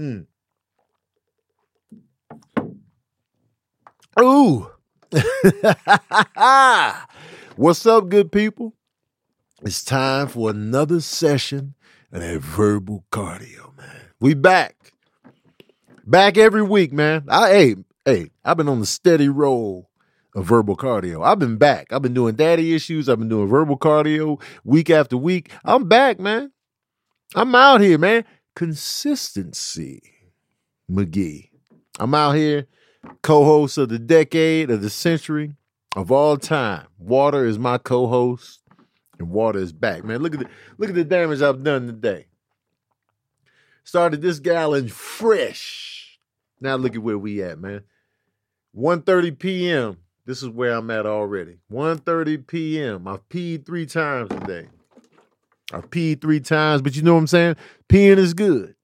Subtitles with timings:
[0.00, 0.24] Mm.
[4.18, 4.70] Ooh.
[7.56, 8.72] What's up, good people?
[9.62, 11.74] It's time for another session
[12.12, 14.00] of that verbal cardio, man.
[14.20, 14.94] We back.
[16.06, 17.26] Back every week, man.
[17.28, 17.76] I hey,
[18.06, 19.90] hey, I've been on the steady roll
[20.34, 21.26] of verbal cardio.
[21.26, 21.92] I've been back.
[21.92, 23.10] I've been doing daddy issues.
[23.10, 25.50] I've been doing verbal cardio week after week.
[25.62, 26.52] I'm back, man.
[27.34, 28.24] I'm out here, man.
[28.54, 30.02] Consistency.
[30.90, 31.50] McGee.
[31.98, 32.66] I'm out here,
[33.22, 35.54] co-host of the decade, of the century,
[35.94, 36.86] of all time.
[36.98, 38.60] Water is my co-host,
[39.18, 40.04] and water is back.
[40.04, 40.48] Man, look at the
[40.78, 42.26] look at the damage I've done today.
[43.84, 46.18] Started this gallon fresh.
[46.60, 47.82] Now look at where we at, man.
[48.76, 49.96] 1:30 p.m.
[50.26, 51.58] This is where I'm at already.
[51.72, 53.08] 1:30 p.m.
[53.08, 54.68] I've peed three times today.
[55.72, 57.56] I've peed three times, but you know what I'm saying?
[57.88, 58.74] Peeing is good.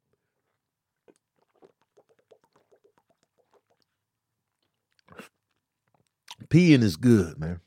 [6.48, 7.60] Peeing is good, man.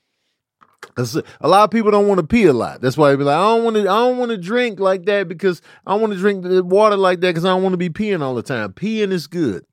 [1.41, 2.81] A lot of people don't want to pee a lot.
[2.81, 3.81] That's why they be like, I don't want to.
[3.81, 7.21] I don't want to drink like that because I want to drink the water like
[7.21, 8.73] that because I don't want to be peeing all the time.
[8.73, 9.65] Peeing is good.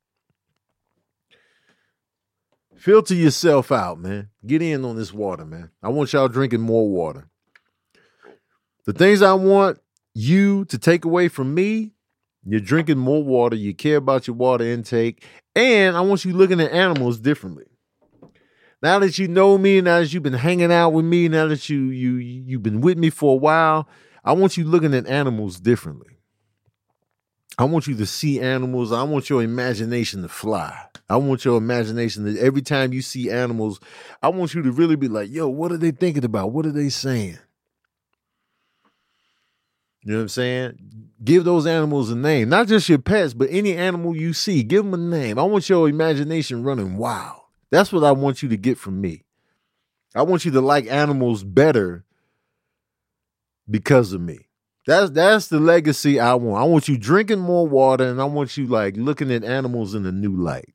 [2.77, 4.28] Filter yourself out, man.
[4.47, 5.70] Get in on this water, man.
[5.83, 7.28] I want y'all drinking more water.
[8.87, 9.81] The things I want
[10.15, 11.92] you to take away from me,
[12.45, 15.25] you're drinking more water, you care about your water intake,
[15.56, 17.64] and I want you looking at animals differently.
[18.81, 21.69] Now that you know me, now that you've been hanging out with me, now that
[21.69, 23.89] you you you've been with me for a while,
[24.25, 26.19] I want you looking at animals differently.
[27.59, 28.92] I want you to see animals.
[28.92, 30.79] I want your imagination to fly.
[31.09, 33.81] I want your imagination that every time you see animals,
[34.23, 36.53] I want you to really be like, yo, what are they thinking about?
[36.53, 37.39] What are they saying?
[40.06, 40.78] You know what I'm saying?
[41.24, 44.62] Give those animals a name, not just your pets, but any animal you see.
[44.62, 45.36] Give them a name.
[45.36, 47.40] I want your imagination running wild.
[47.72, 49.24] That's what I want you to get from me.
[50.14, 52.05] I want you to like animals better
[53.68, 54.46] because of me.
[54.86, 56.62] That's that's the legacy I want.
[56.62, 60.06] I want you drinking more water and I want you like looking at animals in
[60.06, 60.72] a new light.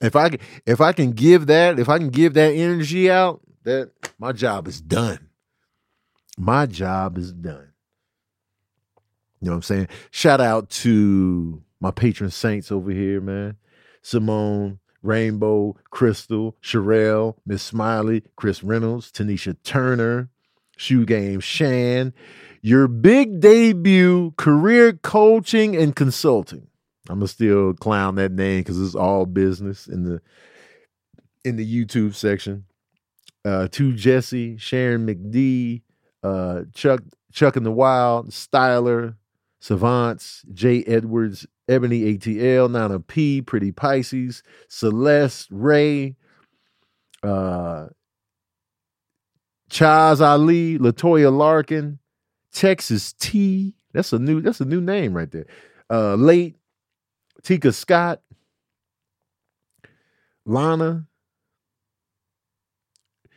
[0.00, 3.90] If I if I can give that, if I can give that energy out, that
[4.18, 5.28] my job is done.
[6.36, 7.72] My job is done.
[9.40, 9.88] You know what I'm saying?
[10.10, 13.56] Shout out to my patron saints over here, man.
[14.02, 20.30] Simone, Rainbow, Crystal, Sherelle, Miss Smiley, Chris Reynolds, Tanisha Turner,
[20.76, 22.12] Shoe Game Shan.
[22.62, 26.66] Your big debut career coaching and consulting.
[27.08, 30.20] I'm gonna still clown that name because it's all business in the
[31.44, 32.64] in the YouTube section.
[33.44, 35.82] Uh, to Jesse, Sharon McD,
[36.22, 39.16] uh, Chuck, Chuck in the Wild, Styler,
[39.60, 46.16] Savants, Jay Edwards, Ebony ATL, Nana P, Pretty Pisces, Celeste, Ray,
[47.22, 47.86] uh,
[49.70, 51.98] Chaz Ali, Latoya Larkin,
[52.52, 53.74] Texas T.
[53.92, 55.46] That's a new that's a new name right there.
[55.90, 56.56] Uh, late
[57.42, 58.20] Tika Scott,
[60.44, 61.06] Lana,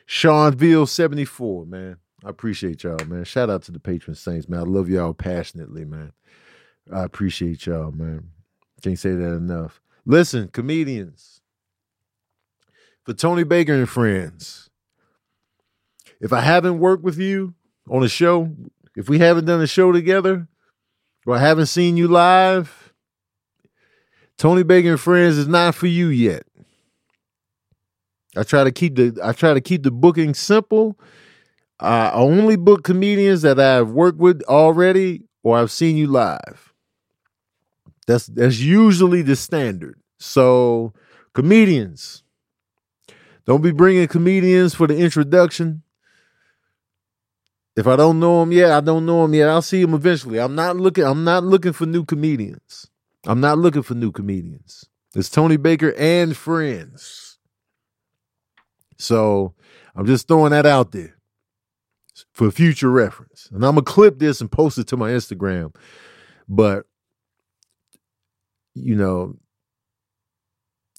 [0.08, 1.98] Seanville 74, man.
[2.24, 3.24] I appreciate y'all, man.
[3.24, 4.60] Shout out to the patron saints, man.
[4.60, 6.12] I love y'all passionately, man.
[6.92, 8.32] I appreciate y'all, man.
[8.82, 9.82] Can't say that enough.
[10.06, 11.42] Listen, comedians,
[13.04, 14.70] for Tony Baker and friends,
[16.20, 17.54] if I haven't worked with you
[17.90, 18.54] on a show,
[18.96, 20.48] if we haven't done a show together,
[21.26, 22.94] or I haven't seen you live,
[24.38, 26.44] Tony Baker and friends is not for you yet.
[28.36, 30.98] I try to keep the I try to keep the booking simple
[31.80, 36.74] I only book comedians that I've worked with already or I've seen you live.
[38.06, 40.00] That's that's usually the standard.
[40.18, 40.94] So,
[41.34, 42.24] comedians,
[43.46, 45.84] don't be bringing comedians for the introduction.
[47.78, 49.48] If I don't know them yet, I don't know them yet.
[49.48, 50.40] I'll see them eventually.
[50.40, 51.06] I'm not looking.
[51.06, 52.88] I'm not looking for new comedians.
[53.26, 54.86] I'm not looking for new comedians.
[55.16, 57.38] It's Tony Baker and friends.
[58.98, 59.54] So
[59.96, 61.19] I'm just throwing that out there
[62.32, 63.50] for future reference.
[63.52, 65.76] And I'm gonna clip this and post it to my Instagram.
[66.48, 66.86] But
[68.76, 69.36] you know,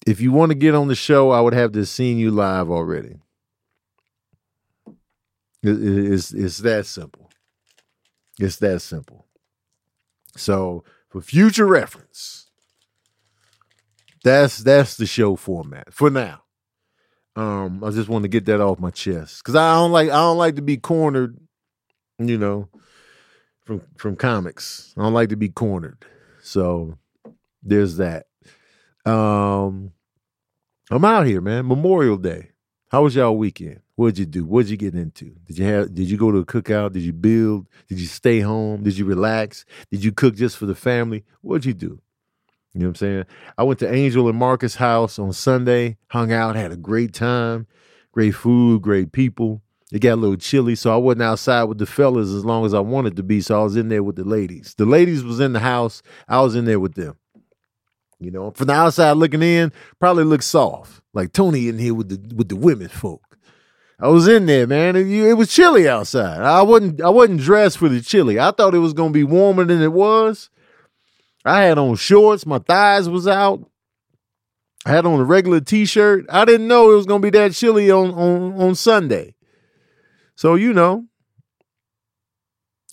[0.05, 2.69] if you want to get on the show, I would have to seen you live
[2.69, 3.17] already.
[5.63, 7.29] it's it's that simple.
[8.39, 9.27] It's that simple.
[10.35, 12.49] So for future reference,
[14.23, 16.43] that's that's the show format for now.
[17.35, 20.15] Um, I just want to get that off my chest because I don't like I
[20.15, 21.37] don't like to be cornered,
[22.19, 22.67] you know,
[23.65, 24.93] from from comics.
[24.97, 26.03] I don't like to be cornered.
[26.41, 26.97] So
[27.63, 28.25] there's that.
[29.05, 29.93] Um,
[30.89, 31.67] I'm out here, man.
[31.67, 32.49] Memorial Day.
[32.89, 33.79] How was y'all weekend?
[33.95, 34.43] What'd you do?
[34.43, 35.33] What'd you get into?
[35.45, 35.95] Did you have?
[35.95, 36.91] Did you go to a cookout?
[36.91, 37.67] Did you build?
[37.87, 38.83] Did you stay home?
[38.83, 39.63] Did you relax?
[39.89, 41.23] Did you cook just for the family?
[41.41, 42.01] What'd you do?
[42.73, 43.25] You know what I'm saying?
[43.57, 47.67] I went to Angel and Marcus' house on Sunday, hung out, had a great time,
[48.11, 49.61] great food, great people.
[49.91, 52.73] It got a little chilly, so I wasn't outside with the fellas as long as
[52.73, 53.41] I wanted to be.
[53.41, 54.73] So I was in there with the ladies.
[54.77, 56.01] The ladies was in the house.
[56.29, 57.17] I was in there with them.
[58.21, 62.07] You know, from the outside looking in, probably looked soft, like Tony in here with
[62.09, 63.37] the with the women folk.
[63.99, 64.95] I was in there, man.
[64.95, 66.39] It, it was chilly outside.
[66.39, 68.39] I wasn't I wasn't dressed for the chilly.
[68.39, 70.49] I thought it was gonna be warmer than it was.
[71.43, 72.45] I had on shorts.
[72.45, 73.67] My thighs was out.
[74.85, 76.25] I had on a regular t-shirt.
[76.29, 79.35] I didn't know it was gonna be that chilly on on on Sunday.
[80.35, 81.05] So, you know,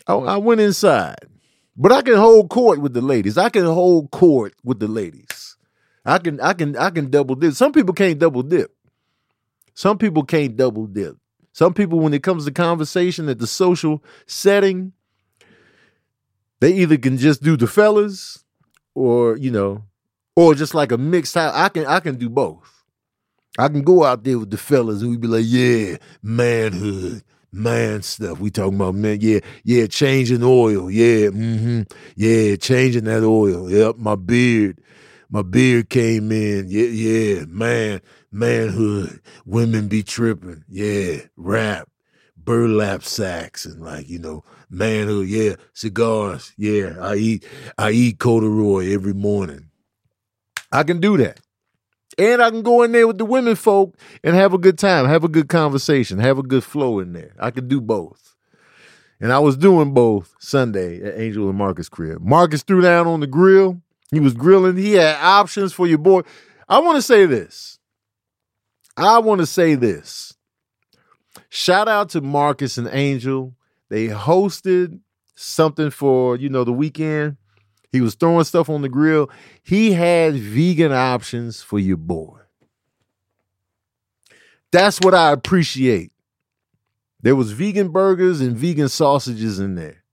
[0.07, 1.29] I, I went inside.
[1.77, 3.39] But I can hold court with the ladies.
[3.39, 5.57] I can hold court with the ladies.
[6.05, 7.55] I can I can I can double dip.
[7.55, 8.75] Some people can't double dip.
[9.75, 11.17] Some people can't double dip.
[11.53, 14.93] Some people, when it comes to conversation at the social setting,
[16.61, 18.45] they either can just do the fellas
[18.95, 19.85] or, you know,
[20.37, 21.53] or just like a mixed house.
[21.55, 22.85] I can I can do both.
[23.59, 27.23] I can go out there with the fellas and we be like, yeah, manhood
[27.53, 28.41] man stuff.
[28.41, 31.83] We talking about man, yeah, yeah, changing oil, yeah, mm-hmm,
[32.17, 33.71] yeah, changing that oil.
[33.71, 34.81] Yep, my beard,
[35.31, 36.67] my beard came in.
[36.69, 38.01] Yeah, yeah, man,
[38.31, 39.21] manhood.
[39.45, 40.65] Women be tripping.
[40.69, 41.89] Yeah, rap,
[42.49, 45.29] burlap sacks, and like you know, manhood.
[45.29, 46.55] Yeah, cigars.
[46.57, 47.47] Yeah, I eat,
[47.77, 49.69] I eat corduroy every morning.
[50.73, 51.41] I can do that.
[52.17, 55.05] And I can go in there with the women folk and have a good time,
[55.05, 57.35] have a good conversation, have a good flow in there.
[57.39, 58.35] I can do both.
[59.21, 62.23] And I was doing both Sunday at Angel and Marcus' crib.
[62.23, 63.83] Marcus threw down on the grill.
[64.11, 64.79] He was grilling.
[64.79, 66.23] He had options for your boy.
[66.67, 67.79] I want to say this.
[68.97, 70.38] I want to say this.
[71.49, 73.55] Shout out to Marcus and Angel.
[73.89, 75.01] They hosted
[75.35, 77.37] something for, you know, the weekend.
[77.91, 79.31] He was throwing stuff on the grill.
[79.63, 82.39] He had vegan options for your boy.
[84.71, 86.13] That's what I appreciate.
[87.23, 90.05] There was vegan burgers and vegan sausages in there.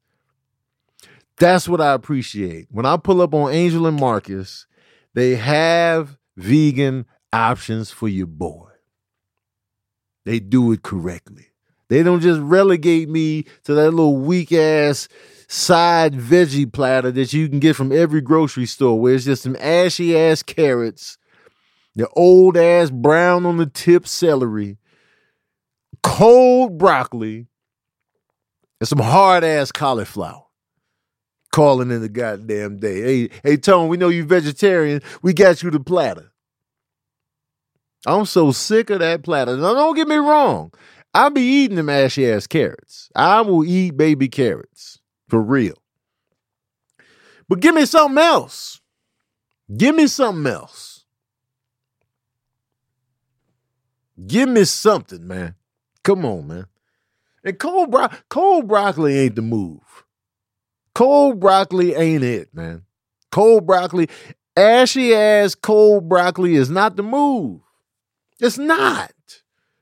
[1.37, 2.67] That's what I appreciate.
[2.71, 4.65] When I pull up on Angel and Marcus,
[5.13, 8.64] they have vegan options for your boy.
[10.25, 11.47] They do it correctly.
[11.87, 15.07] They don't just relegate me to that little weak ass
[15.47, 19.55] side veggie platter that you can get from every grocery store where it's just some
[19.59, 21.19] ashy ass carrots,
[21.95, 24.77] the old ass brown on the tip celery,
[26.01, 27.45] cold broccoli,
[28.79, 30.41] and some hard ass cauliflower.
[31.53, 33.01] Calling in the goddamn day.
[33.01, 35.01] Hey, hey, Tone, we know you're vegetarian.
[35.21, 36.33] We got you the platter.
[38.05, 39.57] I'm so sick of that platter.
[39.57, 40.71] Now, don't get me wrong.
[41.13, 43.09] I be eating them ashy ass carrots.
[43.15, 44.99] I will eat baby carrots.
[45.29, 45.75] For real.
[47.47, 48.81] But give me something else.
[49.75, 51.05] Give me something else.
[54.27, 55.55] Give me something, man.
[56.03, 56.67] Come on, man.
[57.43, 60.05] And cold, bro- cold broccoli ain't the move.
[60.93, 62.83] Cold broccoli ain't it, man.
[63.31, 64.09] Cold broccoli,
[64.55, 67.61] ashy ass cold broccoli is not the move.
[68.39, 69.11] It's not.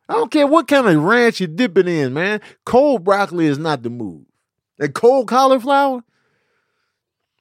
[0.07, 2.41] I don't care what kind of ranch you're dipping in, man.
[2.65, 4.25] Cold broccoli is not the move.
[4.79, 6.03] And cold cauliflower,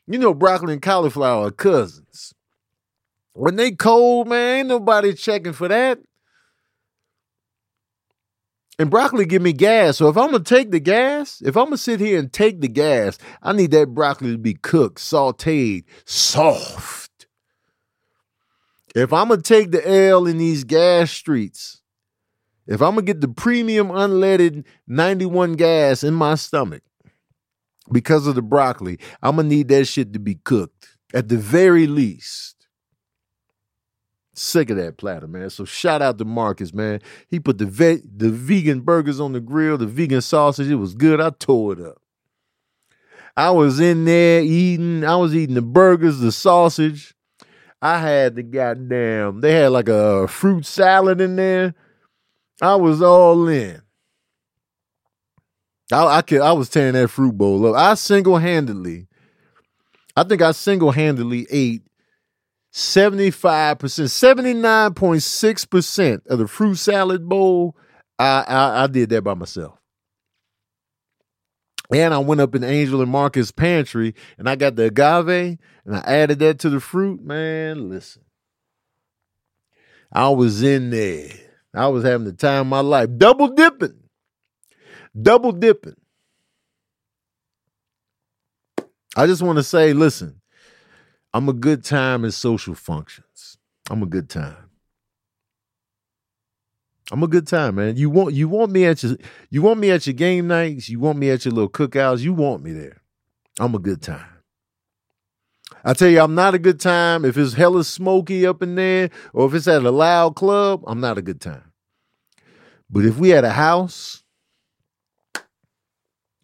[0.06, 2.34] you know, broccoli and cauliflower are cousins.
[3.34, 5.98] When they cold, man, ain't nobody checking for that.
[8.78, 9.98] And broccoli give me gas.
[9.98, 12.68] So if I'm gonna take the gas, if I'm gonna sit here and take the
[12.68, 17.01] gas, I need that broccoli to be cooked, sauteed, soft.
[18.94, 21.82] If I'm gonna take the L in these gas streets,
[22.66, 26.82] if I'm gonna get the premium unleaded 91 gas in my stomach,
[27.90, 31.86] because of the broccoli, I'm gonna need that shit to be cooked at the very
[31.86, 32.66] least.
[34.34, 35.50] Sick of that platter, man.
[35.50, 37.00] So shout out to Marcus, man.
[37.28, 40.68] He put the ve- the vegan burgers on the grill, the vegan sausage.
[40.68, 41.20] It was good.
[41.20, 42.00] I tore it up.
[43.36, 45.04] I was in there eating.
[45.04, 47.14] I was eating the burgers, the sausage.
[47.82, 49.40] I had the goddamn.
[49.40, 51.74] They had like a fruit salad in there.
[52.60, 53.82] I was all in.
[55.92, 57.74] I, I could I was tearing that fruit bowl up.
[57.74, 59.08] I single handedly,
[60.16, 61.82] I think I single handedly ate
[62.72, 67.74] 75%, 79.6% of the fruit salad bowl.
[68.18, 69.81] I, I I did that by myself.
[71.92, 75.96] And I went up in Angel and Marcus pantry and I got the agave and
[75.96, 77.22] I added that to the fruit.
[77.22, 78.22] Man, listen.
[80.12, 81.30] I was in there.
[81.74, 83.08] I was having the time of my life.
[83.16, 83.98] Double dipping.
[85.20, 85.96] Double dipping.
[89.16, 90.40] I just want to say, listen,
[91.34, 93.58] I'm a good time at social functions.
[93.90, 94.61] I'm a good time.
[97.10, 97.96] I'm a good time, man.
[97.96, 99.16] You want you want me at your
[99.50, 102.32] you want me at your game nights, you want me at your little cookouts, you
[102.32, 103.02] want me there.
[103.58, 104.26] I'm a good time.
[105.84, 109.10] I tell you, I'm not a good time if it's hella smoky up in there
[109.32, 111.72] or if it's at a loud club, I'm not a good time.
[112.88, 114.22] But if we at a house,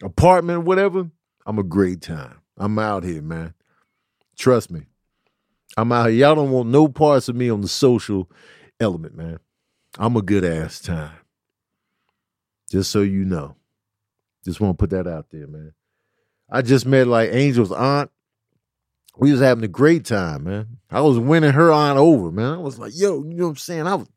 [0.03, 1.09] apartment, whatever,
[1.47, 2.41] I'm a great time.
[2.57, 3.55] I'm out here, man.
[4.37, 4.83] Trust me.
[5.77, 6.17] I'm out here.
[6.17, 8.29] Y'all don't want no parts of me on the social
[8.81, 9.39] element, man.
[9.99, 11.19] I'm a good ass time.
[12.71, 13.57] Just so you know.
[14.45, 15.73] Just want to put that out there, man.
[16.49, 18.11] I just met like Angel's aunt.
[19.17, 20.79] We was having a great time, man.
[20.89, 22.55] I was winning her aunt over, man.
[22.55, 23.87] I was like, yo, you know what I'm saying?
[23.89, 24.09] I was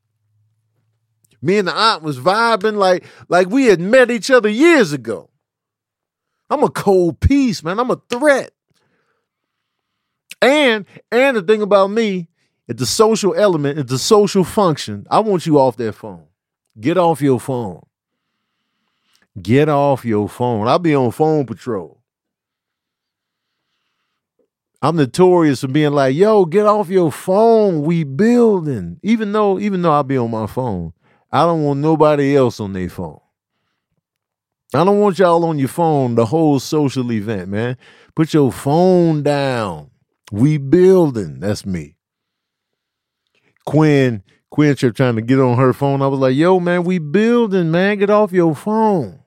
[1.42, 5.32] me and the aunt was vibing like like we had met each other years ago.
[6.52, 7.80] I'm a cold piece, man.
[7.80, 8.52] I'm a threat.
[10.42, 12.28] And and the thing about me,
[12.72, 15.06] it's the social element, it's the social function.
[15.12, 16.24] I want you off that phone.
[16.80, 17.82] Get off your phone.
[19.42, 20.70] Get off your phone.
[20.70, 22.02] I'll be on phone patrol.
[24.82, 27.82] I'm notorious for being like, yo, get off your phone.
[27.82, 29.02] We building.
[29.04, 30.94] Even though, even though I'll be on my phone,
[31.30, 33.20] I don't want nobody else on their phone.
[34.74, 37.76] I don't want y'all on your phone the whole social event, man.
[38.16, 39.90] Put your phone down.
[40.32, 41.42] We building.
[41.42, 41.98] That's me.
[43.66, 46.02] Quinn, Quinn kept trying to get on her phone.
[46.02, 48.00] I was like, yo, man, we building, man.
[48.00, 49.20] Get off your phone.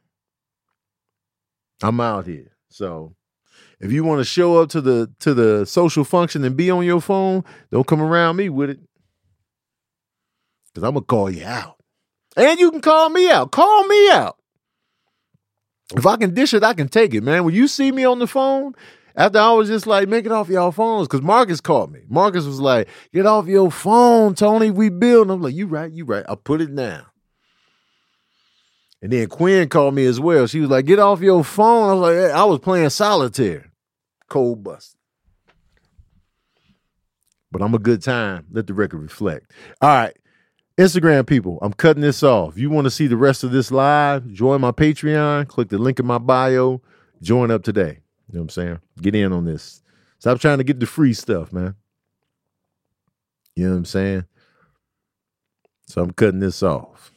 [1.82, 2.52] I'm out here.
[2.68, 3.14] So
[3.80, 6.84] if you want to show up to the to the social function and be on
[6.84, 8.80] your phone, don't come around me with it.
[10.74, 11.76] Cause I'm gonna call you out.
[12.36, 13.52] And you can call me out.
[13.52, 14.38] Call me out.
[15.94, 17.44] If I can dish it, I can take it, man.
[17.44, 18.74] When you see me on the phone,
[19.16, 22.00] after I was just like, make it off y'all phones, because Marcus called me.
[22.08, 24.70] Marcus was like, get off your phone, Tony.
[24.70, 25.30] We build.
[25.30, 26.24] I'm like, you right, you right.
[26.28, 27.06] I put it down.
[29.00, 30.46] And then Quinn called me as well.
[30.46, 31.90] She was like, get off your phone.
[31.90, 33.70] I was like, hey, I was playing solitaire.
[34.28, 34.98] Cold busted.
[37.52, 38.46] But I'm a good time.
[38.50, 39.52] Let the record reflect.
[39.80, 40.16] All right.
[40.76, 42.54] Instagram people, I'm cutting this off.
[42.54, 45.46] If you want to see the rest of this live, join my Patreon.
[45.46, 46.80] Click the link in my bio.
[47.22, 48.00] Join up today.
[48.34, 48.80] You know what I'm saying?
[49.00, 49.80] Get in on this.
[50.18, 51.76] Stop trying to get the free stuff, man.
[53.54, 54.24] You know what I'm saying?
[55.86, 57.12] So I'm cutting this off.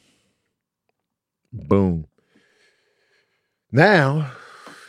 [1.52, 2.06] Boom.
[3.72, 4.30] Now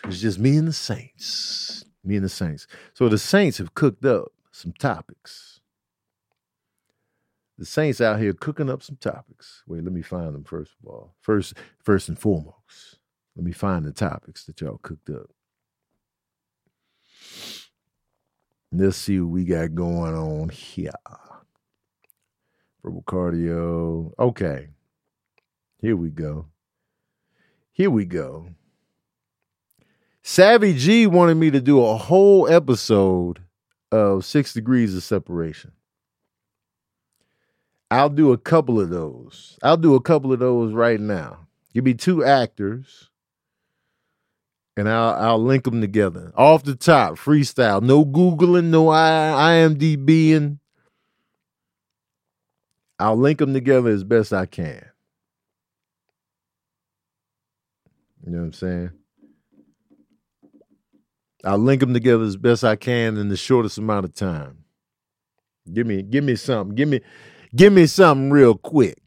[0.04, 1.84] it's just me and the Saints.
[2.04, 2.68] Me and the Saints.
[2.94, 5.60] So the Saints have cooked up some topics
[7.60, 9.64] the Saints out here cooking up some topics.
[9.68, 11.16] Wait, let me find them first of all.
[11.20, 13.00] First, first and foremost,
[13.36, 15.30] let me find the topics that y'all cooked up.
[18.72, 20.92] Let's see what we got going on here.
[22.84, 24.14] Verbal cardio.
[24.20, 24.70] Okay.
[25.78, 26.46] Here we go.
[27.72, 28.50] Here we go.
[30.22, 33.40] Savvy G wanted me to do a whole episode
[33.92, 35.72] of Six Degrees of Separation.
[37.90, 39.58] I'll do a couple of those.
[39.64, 41.48] I'll do a couple of those right now.
[41.74, 43.09] Give me two actors,
[44.80, 47.82] and I'll I'll link them together off the top, freestyle.
[47.82, 50.60] No googling, no I, IMDbing.
[52.98, 54.86] I'll link them together as best I can.
[58.26, 58.90] You know what I'm saying?
[61.46, 64.66] I'll link them together as best I can in the shortest amount of time.
[65.72, 66.76] Give me, give me something.
[66.76, 67.00] Give me,
[67.56, 68.98] Give me something real quick.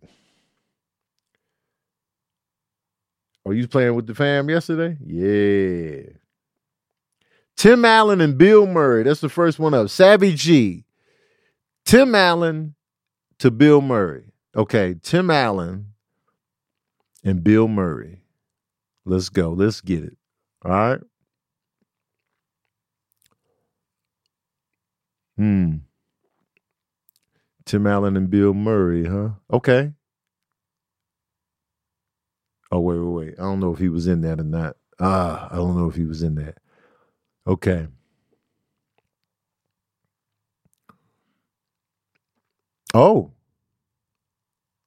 [3.44, 4.96] Are you playing with the fam yesterday?
[5.04, 6.12] Yeah.
[7.56, 9.02] Tim Allen and Bill Murray.
[9.02, 9.88] That's the first one up.
[9.88, 10.84] Savvy G.
[11.84, 12.74] Tim Allen
[13.38, 14.32] to Bill Murray.
[14.56, 15.92] Okay, Tim Allen
[17.24, 18.20] and Bill Murray.
[19.04, 19.50] Let's go.
[19.52, 20.16] Let's get it.
[20.64, 21.00] All right.
[25.36, 25.76] Hmm.
[27.64, 29.30] Tim Allen and Bill Murray, huh?
[29.52, 29.92] Okay.
[32.72, 33.34] Oh, wait, wait, wait.
[33.40, 34.76] I don't know if he was in that or not.
[35.00, 36.58] Ah, I don't know if he was in that.
[37.46, 37.88] Okay.
[42.94, 43.32] Oh.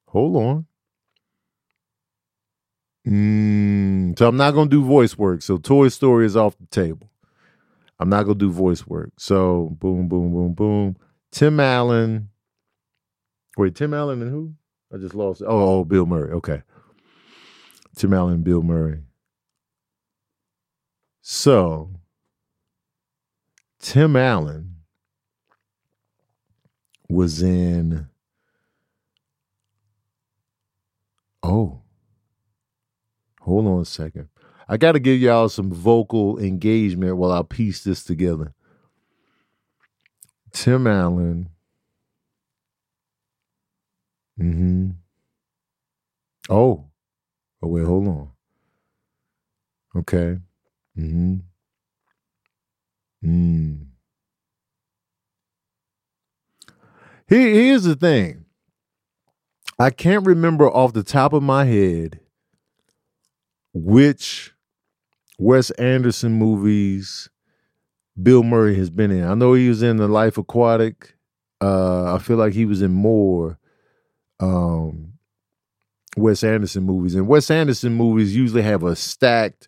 [0.09, 0.65] Hold on.
[3.07, 5.41] Mm, So I'm not gonna do voice work.
[5.41, 7.09] So Toy Story is off the table.
[7.99, 9.11] I'm not gonna do voice work.
[9.19, 10.97] So boom, boom, boom, boom.
[11.31, 12.29] Tim Allen.
[13.57, 14.53] Wait, Tim Allen and who?
[14.93, 15.43] I just lost.
[15.45, 16.31] Oh, oh, Bill Murray.
[16.33, 16.63] Okay.
[17.95, 18.99] Tim Allen and Bill Murray.
[21.21, 21.91] So
[23.79, 24.75] Tim Allen
[27.09, 28.07] was in.
[31.41, 31.81] Oh,
[33.41, 34.29] hold on a second.
[34.67, 38.53] I got to give y'all some vocal engagement while I piece this together.
[40.51, 41.49] Tim Allen.
[44.39, 44.89] Mm-hmm.
[46.49, 46.85] Oh.
[47.65, 48.29] Oh, wait, hold on.
[49.95, 50.37] Okay.
[50.95, 51.37] Mm-hmm.
[53.25, 53.87] Mm.
[57.27, 58.45] Here, here's the thing.
[59.79, 62.19] I can't remember off the top of my head
[63.73, 64.53] which
[65.39, 67.29] Wes Anderson movies
[68.21, 69.23] Bill Murray has been in.
[69.23, 71.15] I know he was in The Life Aquatic.
[71.59, 73.57] Uh, I feel like he was in more
[74.39, 75.14] um,
[76.15, 77.15] Wes Anderson movies.
[77.15, 79.67] And Wes Anderson movies usually have a stacked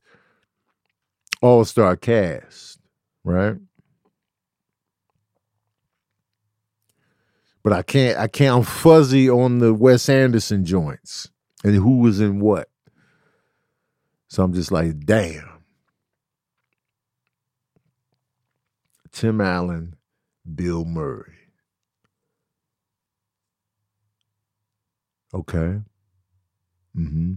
[1.42, 2.80] all star cast,
[3.24, 3.58] right?
[7.63, 11.30] But I can't I can't I'm fuzzy on the Wes Anderson joints
[11.63, 12.70] and who was in what.
[14.30, 15.50] So I'm just like, damn.
[19.12, 19.96] Tim Allen,
[20.56, 21.34] Bill Murray.
[25.34, 25.80] Okay.
[26.98, 27.34] Mm-hmm.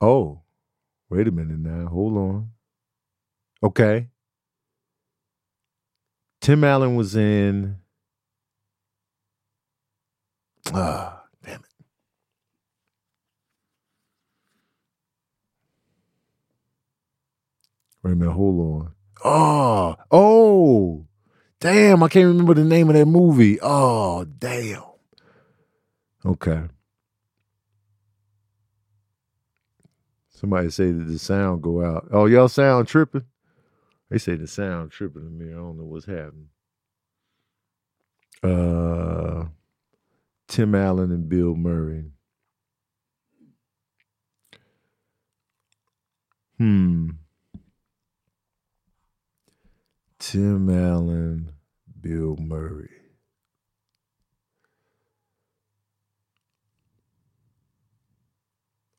[0.00, 0.42] Oh,
[1.08, 1.88] wait a minute now.
[1.88, 2.50] Hold on.
[3.62, 4.08] Okay.
[6.42, 7.76] Tim Allen was in.
[10.74, 11.66] Ah, damn it.
[18.02, 18.32] Wait a minute.
[18.32, 18.92] Hold on.
[19.24, 21.06] Oh, oh,
[21.60, 22.02] damn.
[22.02, 23.58] I can't remember the name of that movie.
[23.62, 24.82] Oh, damn.
[26.26, 26.62] Okay.
[30.30, 32.08] Somebody say that the sound go out.
[32.10, 33.24] Oh, y'all sound tripping?
[34.10, 35.52] They say the sound tripping to me.
[35.52, 36.48] I don't know what's happening.
[38.42, 39.46] Uh,
[40.48, 42.04] Tim Allen and Bill Murray.
[46.58, 47.10] Hmm.
[50.18, 51.52] Tim Allen,
[52.00, 52.90] Bill Murray.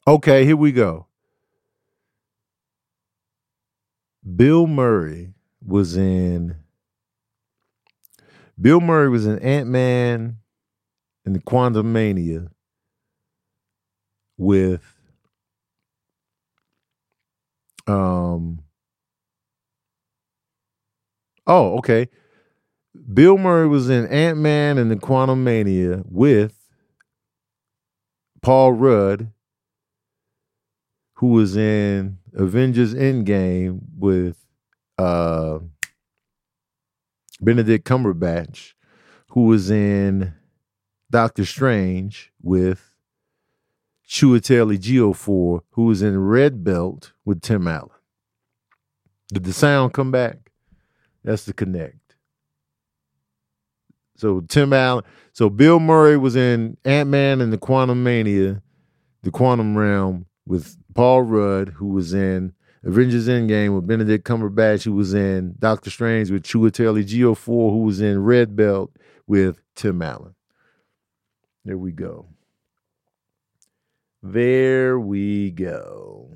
[0.08, 1.06] Okay, here we go.
[4.38, 5.34] Bill Murray
[5.66, 6.56] was in
[8.60, 10.38] Bill Murray was in Ant Man
[11.26, 12.48] and the Quantumania
[14.38, 14.96] with
[17.86, 18.62] um
[21.46, 22.08] Oh, okay.
[23.14, 26.54] Bill Murray was in Ant Man and the Quantumania with
[28.42, 29.34] Paul Rudd
[31.18, 34.38] who was in Avengers Endgame with
[35.00, 35.58] uh,
[37.42, 38.74] Benedict Cumberbatch,
[39.30, 40.34] who was in
[41.10, 42.94] Doctor Strange with
[44.08, 47.90] Chiwetel Ejiofor, who was in Red Belt with Tim Allen.
[49.34, 50.52] Did the sound come back?
[51.24, 52.16] That's the connect.
[54.18, 55.04] So Tim Allen,
[55.34, 58.62] so Bill Murray was in Ant Man and the Quantum Mania,
[59.24, 64.94] the Quantum Realm with Paul Rudd, who was in Avengers Endgame with Benedict Cumberbatch, who
[64.94, 68.92] was in Doctor Strange with Chiwetel Ejiofor, who was in Red Belt
[69.28, 70.34] with Tim Allen.
[71.64, 72.26] There we go.
[74.24, 76.36] There we go.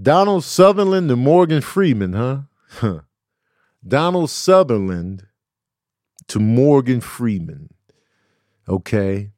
[0.00, 3.00] Donald Sutherland to Morgan Freeman, huh?
[3.84, 5.26] Donald Sutherland
[6.28, 7.74] to Morgan Freeman.
[8.68, 9.32] Okay.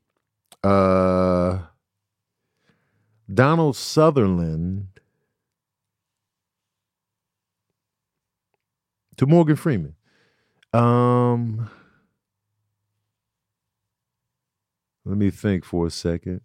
[0.63, 1.61] Uh
[3.33, 4.89] Donald Sutherland
[9.17, 9.95] to Morgan Freeman.
[10.73, 11.71] Um,
[15.05, 16.41] let me think for a second.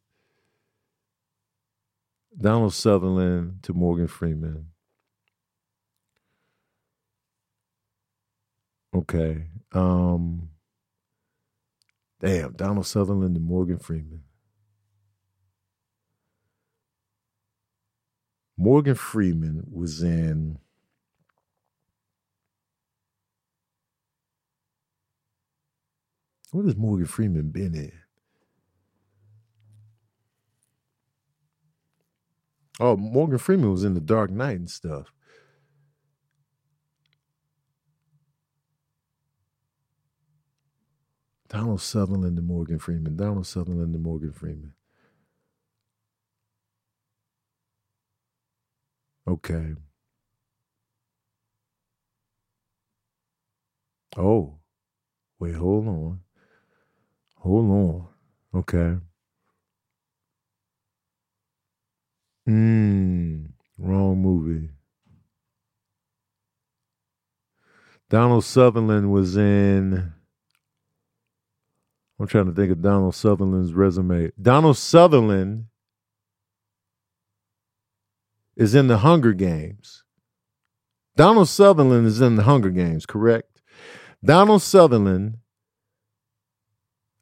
[2.39, 4.67] Donald Sutherland to Morgan Freeman.
[8.93, 9.47] Okay.
[9.71, 10.49] Um,
[12.19, 14.23] damn, Donald Sutherland to Morgan Freeman.
[18.61, 20.59] Morgan Freeman was in
[26.51, 27.93] What has Morgan Freeman been in?
[32.81, 35.13] Oh, Morgan Freeman was in The Dark Knight and stuff.
[41.47, 43.15] Donald Sutherland and Morgan Freeman.
[43.15, 44.73] Donald Sutherland and Morgan Freeman.
[49.29, 49.75] Okay.
[54.17, 54.55] Oh,
[55.39, 56.19] wait, hold on.
[57.35, 58.07] Hold on.
[58.55, 58.95] Okay.
[62.47, 63.45] Hmm.
[63.77, 64.71] Wrong movie.
[68.09, 70.11] Donald Sutherland was in.
[72.19, 74.31] I'm trying to think of Donald Sutherland's resume.
[74.41, 75.68] Donald Sutherland
[78.59, 80.03] is in the Hunger Games.
[81.15, 83.61] Donald Sutherland is in the Hunger Games, correct?
[84.23, 85.37] Donald Sutherland.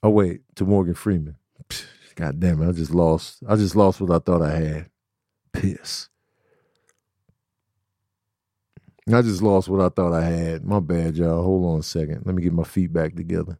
[0.01, 1.35] Oh wait, to Morgan Freeman.
[2.15, 2.69] God damn it!
[2.69, 3.43] I just lost.
[3.47, 4.89] I just lost what I thought I had.
[5.53, 6.09] Piss.
[9.07, 10.65] I just lost what I thought I had.
[10.65, 11.43] My bad, y'all.
[11.43, 12.23] Hold on a second.
[12.25, 13.57] Let me get my feet back together.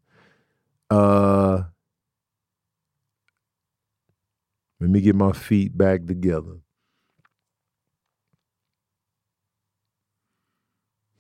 [0.90, 1.64] Uh,
[4.80, 6.58] let me get my feet back together.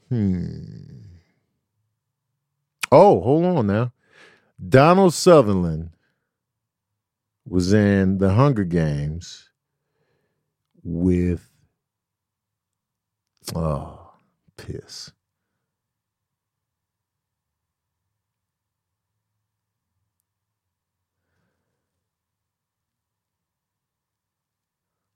[0.10, 0.98] Hmm.
[2.92, 3.92] Oh, hold on now.
[4.70, 5.90] Donald Sutherland
[7.46, 9.50] was in the Hunger Games
[10.84, 11.50] with
[13.56, 14.14] oh
[14.58, 15.12] piss.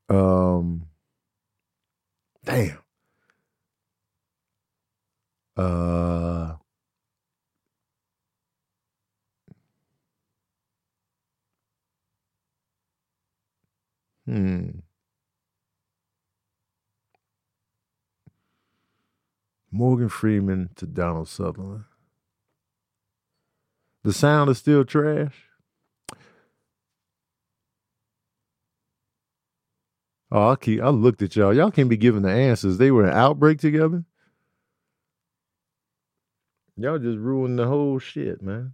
[0.09, 0.87] Um
[2.43, 2.79] damn.
[5.61, 6.55] Uh
[14.25, 14.79] Hmm.
[19.71, 21.85] Morgan Freeman to Donald Sutherland.
[24.03, 25.47] The sound is still trash.
[30.31, 31.53] Oh, I keep I looked at y'all.
[31.53, 32.77] Y'all can't be giving the answers.
[32.77, 34.05] They were an outbreak together.
[36.81, 38.73] Y'all just ruined the whole shit, man.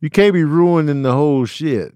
[0.00, 1.92] You can't be ruining the whole shit.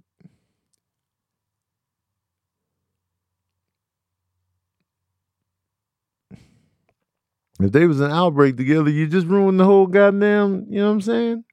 [7.60, 10.92] If they was an outbreak together, you just ruined the whole goddamn, you know what
[10.94, 11.44] I'm saying?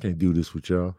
[0.00, 0.94] Can't do this with y'all.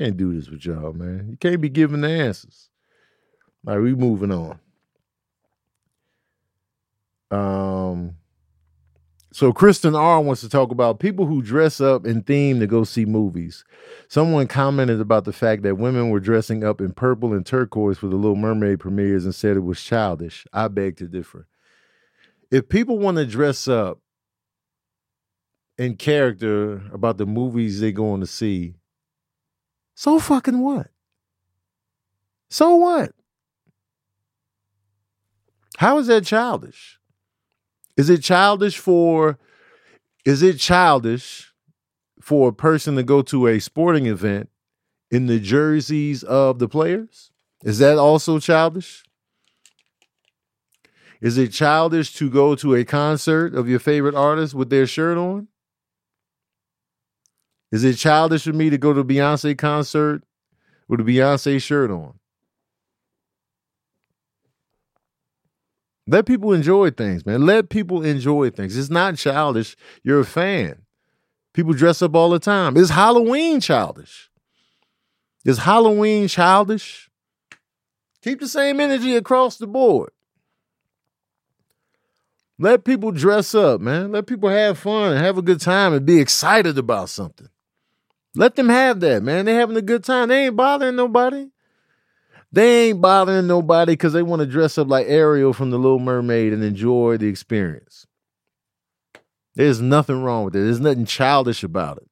[0.00, 1.26] Can't do this with y'all, man.
[1.28, 2.70] You can't be giving the answers.
[3.68, 4.58] All right, we moving on.
[7.30, 8.14] Um
[9.30, 12.82] so Kristen R wants to talk about people who dress up in theme to go
[12.82, 13.62] see movies.
[14.08, 18.08] Someone commented about the fact that women were dressing up in purple and turquoise for
[18.08, 20.46] the Little Mermaid premieres and said it was childish.
[20.50, 21.46] I beg to differ.
[22.50, 24.00] If people want to dress up
[25.76, 28.76] in character about the movies they're going to see,
[30.00, 30.86] so fucking what?
[32.48, 33.12] So what?
[35.76, 36.98] How is that childish?
[37.98, 39.38] Is it childish for
[40.24, 41.52] is it childish
[42.18, 44.48] for a person to go to a sporting event
[45.10, 47.30] in the jerseys of the players?
[47.62, 49.04] Is that also childish?
[51.20, 55.18] Is it childish to go to a concert of your favorite artist with their shirt
[55.18, 55.48] on?
[57.72, 60.22] Is it childish for me to go to a Beyonce concert
[60.88, 62.14] with a Beyonce shirt on?
[66.06, 67.46] Let people enjoy things, man.
[67.46, 68.76] Let people enjoy things.
[68.76, 69.76] It's not childish.
[70.02, 70.82] You're a fan.
[71.54, 72.76] People dress up all the time.
[72.76, 74.28] Is Halloween childish?
[75.44, 77.08] Is Halloween childish?
[78.22, 80.10] Keep the same energy across the board.
[82.58, 84.12] Let people dress up, man.
[84.12, 87.48] Let people have fun and have a good time and be excited about something.
[88.34, 89.44] Let them have that, man.
[89.44, 90.28] They're having a good time.
[90.28, 91.48] They ain't bothering nobody.
[92.52, 95.98] They ain't bothering nobody because they want to dress up like Ariel from The Little
[95.98, 98.06] Mermaid and enjoy the experience.
[99.54, 100.60] There's nothing wrong with it.
[100.60, 102.08] There's nothing childish about it.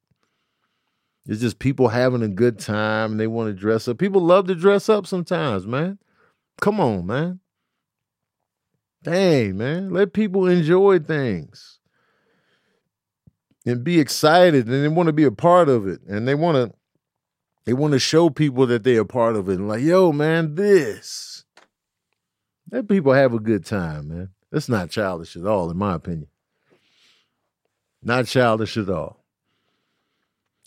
[1.25, 3.97] It's just people having a good time and they want to dress up.
[3.97, 5.99] People love to dress up sometimes, man.
[6.61, 7.39] Come on, man.
[9.03, 9.91] Dang, man.
[9.91, 11.78] Let people enjoy things
[13.69, 16.55] and be excited and they want to be a part of it and they want
[16.55, 16.75] to
[17.69, 19.59] they want to show people that they're a part of it.
[19.59, 21.45] And like, yo, man, this.
[22.71, 24.29] Let people have a good time, man.
[24.51, 26.29] That's not childish at all, in my opinion.
[28.01, 29.23] Not childish at all.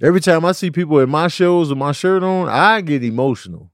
[0.01, 3.72] Every time I see people in my shows with my shirt on, I get emotional.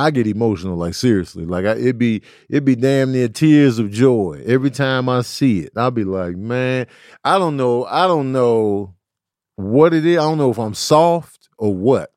[0.00, 1.44] I get emotional, like seriously.
[1.44, 5.60] Like I, it be it be damn near tears of joy every time I see
[5.60, 5.72] it.
[5.76, 6.86] I'll be like, man,
[7.22, 8.94] I don't know, I don't know
[9.56, 10.16] what it is.
[10.16, 12.10] I don't know if I'm soft or what.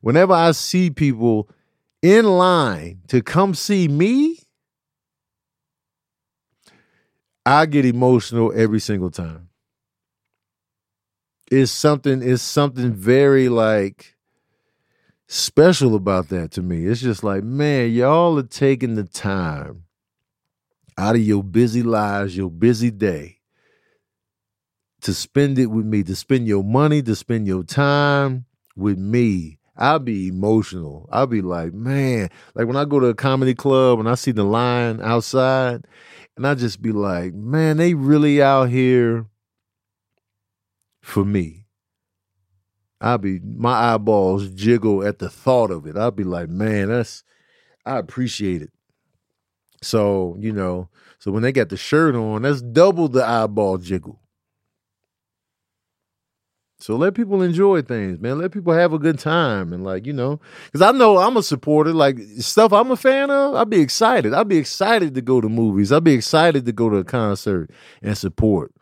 [0.00, 1.50] Whenever I see people
[2.00, 4.38] in line to come see me,
[7.44, 9.50] I get emotional every single time.
[11.50, 14.15] It's something, it's something very like
[15.26, 16.86] special about that to me.
[16.86, 19.84] It's just like, man, y'all are taking the time
[20.98, 23.38] out of your busy lives, your busy day,
[25.02, 29.58] to spend it with me, to spend your money, to spend your time with me.
[29.76, 31.06] I'll be emotional.
[31.12, 34.32] I'll be like, man, like when I go to a comedy club and I see
[34.32, 35.84] the line outside,
[36.36, 39.26] and I just be like, man, they really out here
[41.02, 41.65] for me.
[43.00, 45.96] I'll be my eyeballs jiggle at the thought of it.
[45.96, 47.24] I'll be like, man, that's
[47.84, 48.70] I appreciate it.
[49.82, 54.20] So, you know, so when they got the shirt on, that's double the eyeball jiggle.
[56.78, 58.38] So let people enjoy things, man.
[58.38, 61.42] Let people have a good time and like, you know, because I know I'm a
[61.42, 61.92] supporter.
[61.92, 64.34] Like stuff I'm a fan of, I'll be excited.
[64.34, 65.90] I'll be excited to go to movies.
[65.90, 67.70] I'll be excited to go to a concert
[68.02, 68.72] and support.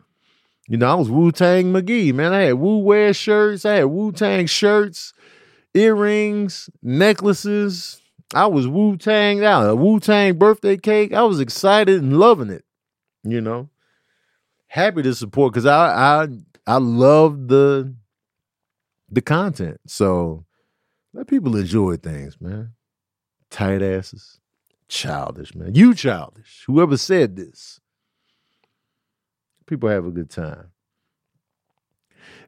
[0.67, 2.33] You know, I was Wu Tang McGee, man.
[2.33, 5.13] I had Wu Wear shirts, I had Wu Tang shirts,
[5.73, 8.01] earrings, necklaces.
[8.33, 11.13] I was Wu Tang out, a Wu Tang birthday cake.
[11.13, 12.65] I was excited and loving it.
[13.23, 13.69] You know,
[14.67, 16.27] happy to support because I I
[16.65, 17.93] I love the
[19.09, 19.79] the content.
[19.85, 20.45] So
[21.13, 22.73] let people enjoy things, man.
[23.51, 24.39] Tight asses,
[24.87, 25.75] childish, man.
[25.75, 26.63] You childish.
[26.65, 27.79] Whoever said this
[29.67, 30.71] people have a good time.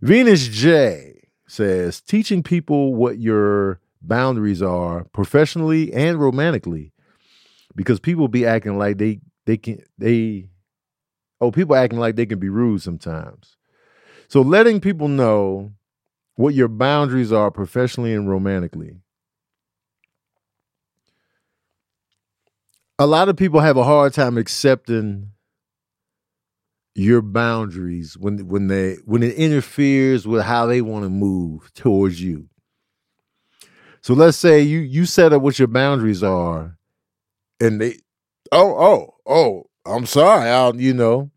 [0.01, 6.93] Venus J says teaching people what your boundaries are professionally and romantically
[7.75, 10.49] because people be acting like they they can they
[11.41, 13.57] oh people acting like they can be rude sometimes.
[14.27, 15.71] So letting people know
[16.35, 18.97] what your boundaries are professionally and romantically.
[22.99, 25.31] A lot of people have a hard time accepting
[26.97, 32.19] your boundaries when when they when it interferes with how they want to move towards
[32.19, 32.49] you.
[34.01, 36.75] So let's say you you set up what your boundaries are,
[37.59, 37.99] and they
[38.51, 41.29] oh oh oh I'm sorry I'll you know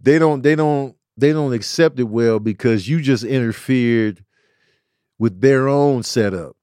[0.00, 4.24] they don't they don't they don't accept it well because you just interfered
[5.18, 6.56] with their own setup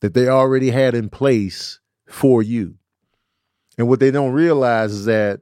[0.00, 2.74] that they already had in place for you.
[3.78, 5.40] And what they don't realize is that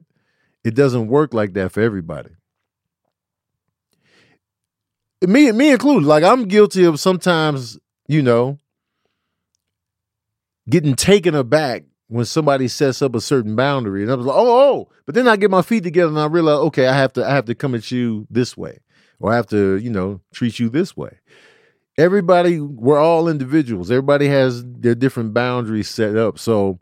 [0.63, 2.31] it doesn't work like that for everybody.
[5.25, 6.07] Me, me included.
[6.07, 8.57] Like I'm guilty of sometimes, you know,
[10.69, 14.71] getting taken aback when somebody sets up a certain boundary, and I was like, oh,
[14.71, 14.89] oh.
[15.05, 17.31] But then I get my feet together and I realize, okay, I have to, I
[17.31, 18.79] have to come at you this way,
[19.19, 21.19] or I have to, you know, treat you this way.
[21.97, 23.89] Everybody, we're all individuals.
[23.89, 26.37] Everybody has their different boundaries set up.
[26.37, 26.79] So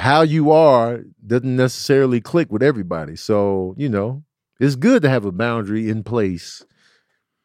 [0.00, 3.16] how you are doesn't necessarily click with everybody.
[3.16, 4.24] So, you know,
[4.58, 6.64] it's good to have a boundary in place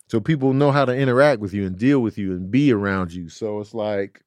[0.08, 3.12] so people know how to interact with you and deal with you and be around
[3.12, 3.28] you.
[3.28, 4.22] So it's like,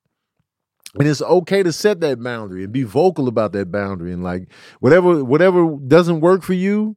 [0.98, 4.48] and it's okay to set that boundary and be vocal about that boundary and like
[4.80, 6.96] whatever whatever doesn't work for you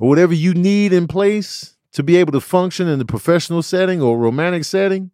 [0.00, 4.02] or whatever you need in place to be able to function in the professional setting
[4.02, 5.12] or romantic setting,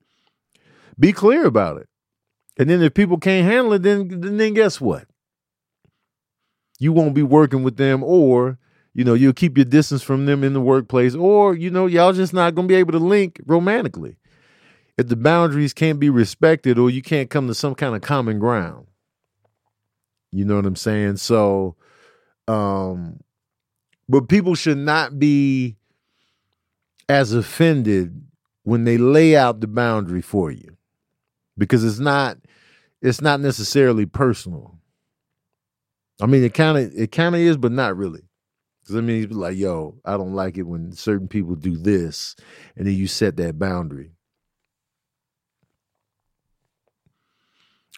[0.98, 1.88] be clear about it.
[2.57, 5.07] And then if people can't handle it, then then guess what?
[6.78, 8.58] You won't be working with them or
[8.94, 12.12] you know you'll keep your distance from them in the workplace or you know y'all
[12.12, 14.16] just not going to be able to link romantically.
[14.96, 18.40] If the boundaries can't be respected or you can't come to some kind of common
[18.40, 18.86] ground.
[20.32, 21.16] You know what i'm saying?
[21.18, 21.76] So
[22.46, 23.20] um
[24.08, 25.76] but people should not be
[27.08, 28.22] as offended
[28.62, 30.76] when they lay out the boundary for you.
[31.56, 32.38] Because it's not
[33.00, 34.77] it's not necessarily personal
[36.20, 38.22] I mean, it kind of it kind of is, but not really.
[38.83, 42.37] Because I mean, he's like, yo, I don't like it when certain people do this,
[42.76, 44.12] and then you set that boundary.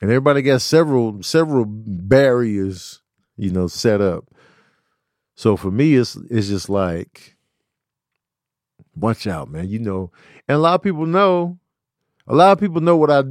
[0.01, 3.03] And everybody got several several barriers,
[3.37, 4.25] you know, set up.
[5.35, 7.37] So for me, it's it's just like,
[8.95, 9.69] watch out, man.
[9.69, 10.11] You know,
[10.49, 11.59] and a lot of people know
[12.29, 13.25] A lot of people know what I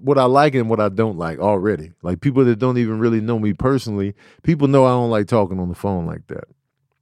[0.00, 1.92] what I like and what I don't like already.
[2.02, 5.58] Like people that don't even really know me personally, people know I don't like talking
[5.58, 6.44] on the phone like that.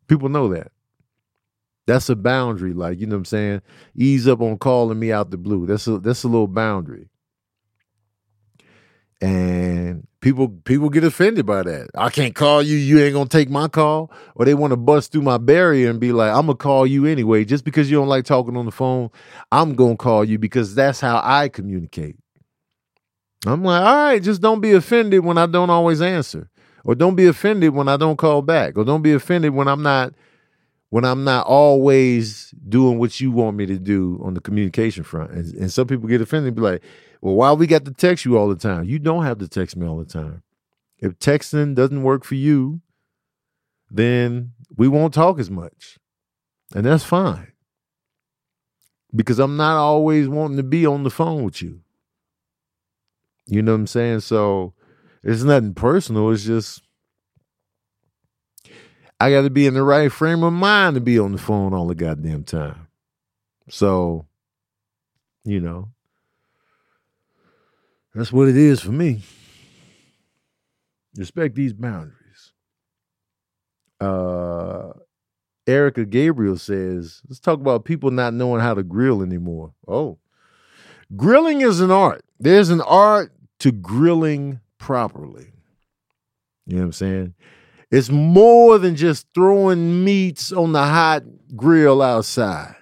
[0.08, 0.72] People know that.
[1.86, 3.62] That's a boundary, like, you know what I'm saying?
[3.96, 5.66] Ease up on calling me out the blue.
[5.66, 7.08] That's a that's a little boundary.
[9.20, 11.88] And people people get offended by that.
[11.94, 14.10] I can't call you, you ain't gonna take my call.
[14.34, 17.06] Or they want to bust through my barrier and be like, I'm gonna call you
[17.06, 17.44] anyway.
[17.44, 19.10] Just because you don't like talking on the phone,
[19.50, 22.16] I'm gonna call you because that's how I communicate.
[23.46, 26.50] I'm like, all right, just don't be offended when I don't always answer.
[26.84, 28.76] Or don't be offended when I don't call back.
[28.76, 30.14] Or don't be offended when I'm not
[30.90, 35.30] when I'm not always doing what you want me to do on the communication front.
[35.30, 36.82] And, and some people get offended and be like,
[37.20, 38.84] well, why we got to text you all the time?
[38.84, 40.42] You don't have to text me all the time.
[40.98, 42.80] If texting doesn't work for you,
[43.88, 45.98] then we won't talk as much.
[46.74, 47.52] And that's fine.
[49.14, 51.82] Because I'm not always wanting to be on the phone with you.
[53.50, 54.20] You know what I'm saying?
[54.20, 54.74] So
[55.24, 56.30] it's nothing personal.
[56.30, 56.82] It's just
[59.18, 61.74] I got to be in the right frame of mind to be on the phone
[61.74, 62.86] all the goddamn time.
[63.68, 64.26] So,
[65.44, 65.90] you know,
[68.14, 69.22] that's what it is for me.
[71.16, 72.52] Respect these boundaries.
[74.00, 74.92] Uh,
[75.66, 79.74] Erica Gabriel says, let's talk about people not knowing how to grill anymore.
[79.86, 80.18] Oh,
[81.16, 82.24] grilling is an art.
[82.38, 85.52] There's an art to grilling properly.
[86.66, 87.34] You know what I'm saying?
[87.90, 91.24] It's more than just throwing meats on the hot
[91.56, 92.76] grill outside.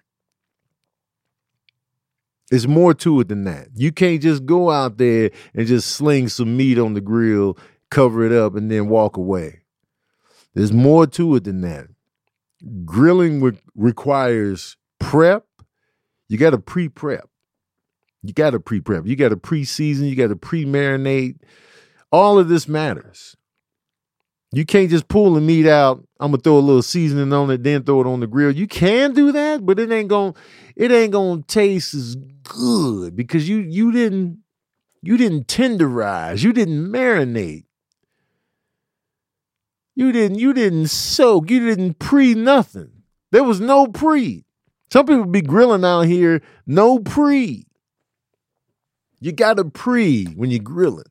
[2.51, 3.69] It's more to it than that.
[3.75, 7.59] You can't just go out there and just sling some meat on the grill,
[7.91, 9.61] cover it up, and then walk away.
[10.55, 11.89] There's more to it than that.
[12.85, 15.45] Grilling re- requires prep.
[16.29, 17.29] You got to pre prep.
[18.23, 19.07] You got to pre prep.
[19.07, 20.07] You got to pre season.
[20.07, 21.37] You got to pre marinate.
[22.11, 23.37] All of this matters.
[24.51, 26.03] You can't just pull the meat out.
[26.19, 28.51] I'm gonna throw a little seasoning on it, then throw it on the grill.
[28.51, 30.33] You can do that, but it ain't gonna
[30.75, 34.39] it ain't gonna taste as good because you you didn't
[35.03, 37.65] you didn't tenderize, you didn't marinate.
[39.95, 43.03] You didn't you didn't soak, you didn't pre nothing.
[43.31, 44.47] There was no pre.
[44.91, 47.68] Some people be grilling out here, no pre.
[49.21, 51.05] You got to pre when you're grilling.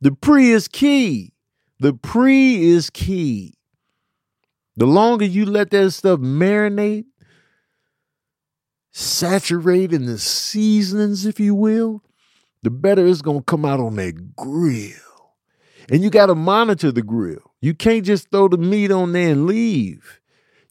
[0.00, 1.32] The pre is key.
[1.80, 3.54] The pre is key.
[4.76, 7.06] The longer you let that stuff marinate,
[8.92, 12.02] saturate in the seasonings, if you will,
[12.62, 14.94] the better it's going to come out on that grill.
[15.90, 17.52] And you got to monitor the grill.
[17.60, 20.20] You can't just throw the meat on there and leave.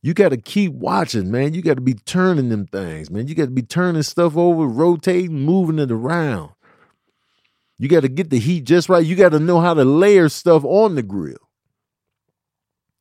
[0.03, 1.53] You got to keep watching, man.
[1.53, 3.27] You got to be turning them things, man.
[3.29, 6.51] You got to be turning stuff over, rotating, moving it around.
[7.79, 9.05] You got to get the heat just right.
[9.05, 11.37] You got to know how to layer stuff on the grill.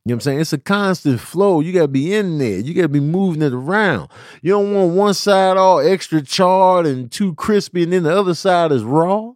[0.05, 0.39] You know what I'm saying?
[0.39, 1.59] It's a constant flow.
[1.59, 2.59] You got to be in there.
[2.59, 4.09] You got to be moving it around.
[4.41, 8.33] You don't want one side all extra charred and too crispy, and then the other
[8.33, 9.33] side is raw.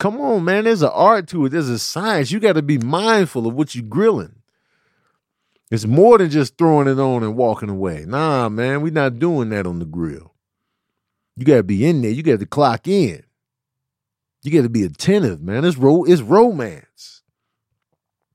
[0.00, 0.64] Come on, man.
[0.64, 1.50] There's an art to it.
[1.50, 2.32] There's a science.
[2.32, 4.33] You got to be mindful of what you're grilling.
[5.74, 8.04] It's more than just throwing it on and walking away.
[8.06, 10.32] Nah, man, we're not doing that on the grill.
[11.36, 12.12] You got to be in there.
[12.12, 13.24] You got to clock in.
[14.44, 15.64] You got to be attentive, man.
[15.64, 17.22] It's ro- it's romance.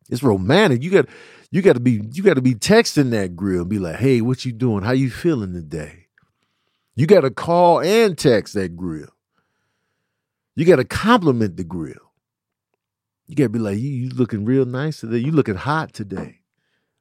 [0.09, 0.83] It's romantic.
[0.83, 1.05] You got
[1.49, 4.19] you got to be you got to be texting that grill and be like, "Hey,
[4.19, 4.83] what you doing?
[4.83, 6.07] How you feeling today?"
[6.97, 9.13] You got to call and text that grill.
[10.57, 12.11] You got to compliment the grill.
[13.27, 15.19] You got to be like, "You you looking real nice today.
[15.19, 16.38] You looking hot today.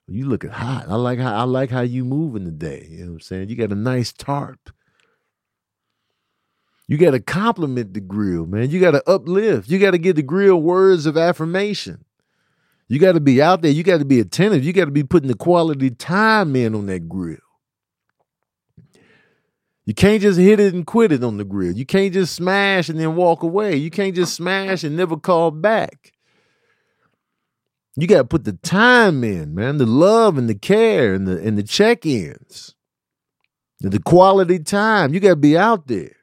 [0.08, 0.86] You looking hot.
[0.88, 2.86] I like how I like how you moving today.
[2.90, 3.48] You know what I'm saying?
[3.50, 4.70] You got a nice tarp.
[6.86, 8.70] You got to compliment the grill, man.
[8.70, 9.68] You got to uplift.
[9.68, 12.06] You got to give the grill words of affirmation.
[12.88, 13.70] You got to be out there.
[13.70, 14.64] You got to be attentive.
[14.64, 17.36] You got to be putting the quality time in on that grill.
[19.84, 21.72] You can't just hit it and quit it on the grill.
[21.72, 23.76] You can't just smash and then walk away.
[23.76, 26.12] You can't just smash and never call back.
[28.00, 31.36] You got to put the time in, man, the love and the care and the
[31.40, 32.76] and the check-ins.
[33.80, 35.12] The quality time.
[35.12, 36.14] You got to be out there.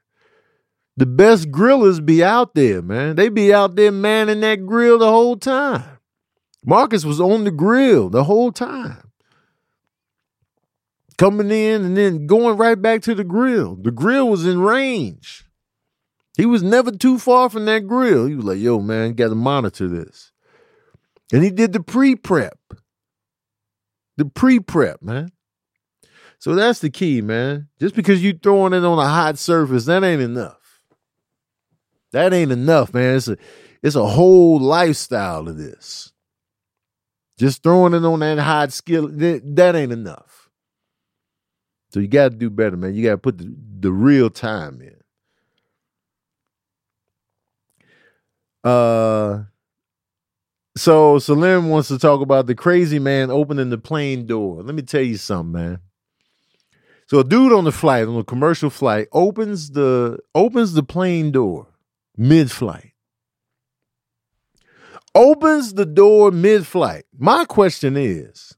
[0.95, 3.17] The best grillers be out there, man.
[3.17, 5.97] They be out there manning that grill the whole time.
[6.65, 9.11] Marcus was on the grill the whole time.
[11.17, 13.75] Coming in and then going right back to the grill.
[13.75, 15.45] The grill was in range.
[16.37, 18.27] He was never too far from that grill.
[18.27, 20.31] He was like, yo, man, got to monitor this.
[21.31, 22.57] And he did the pre prep.
[24.17, 25.31] The pre prep, man.
[26.39, 27.69] So that's the key, man.
[27.79, 30.81] Just because you throwing it on a hot surface, that ain't enough.
[32.11, 33.15] That ain't enough, man.
[33.15, 33.37] It's a
[33.81, 36.13] it's a whole lifestyle of this.
[37.37, 40.49] Just throwing it on that hot skill, that, that ain't enough.
[41.91, 42.95] So you got to do better, man.
[42.95, 44.95] You got to put the, the real time in.
[48.63, 49.43] Uh,
[50.77, 54.61] so Salim wants to talk about the crazy man opening the plane door.
[54.61, 55.79] Let me tell you something, man.
[57.07, 61.31] So a dude on the flight, on a commercial flight, opens the opens the plane
[61.31, 61.67] door
[62.17, 62.91] mid-flight.
[65.13, 67.05] Opens the door mid-flight.
[67.17, 68.55] My question is,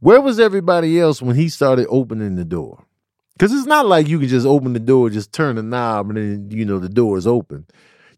[0.00, 2.84] where was everybody else when he started opening the door?
[3.32, 6.16] Because it's not like you can just open the door, just turn the knob, and
[6.16, 7.66] then you know the door is open.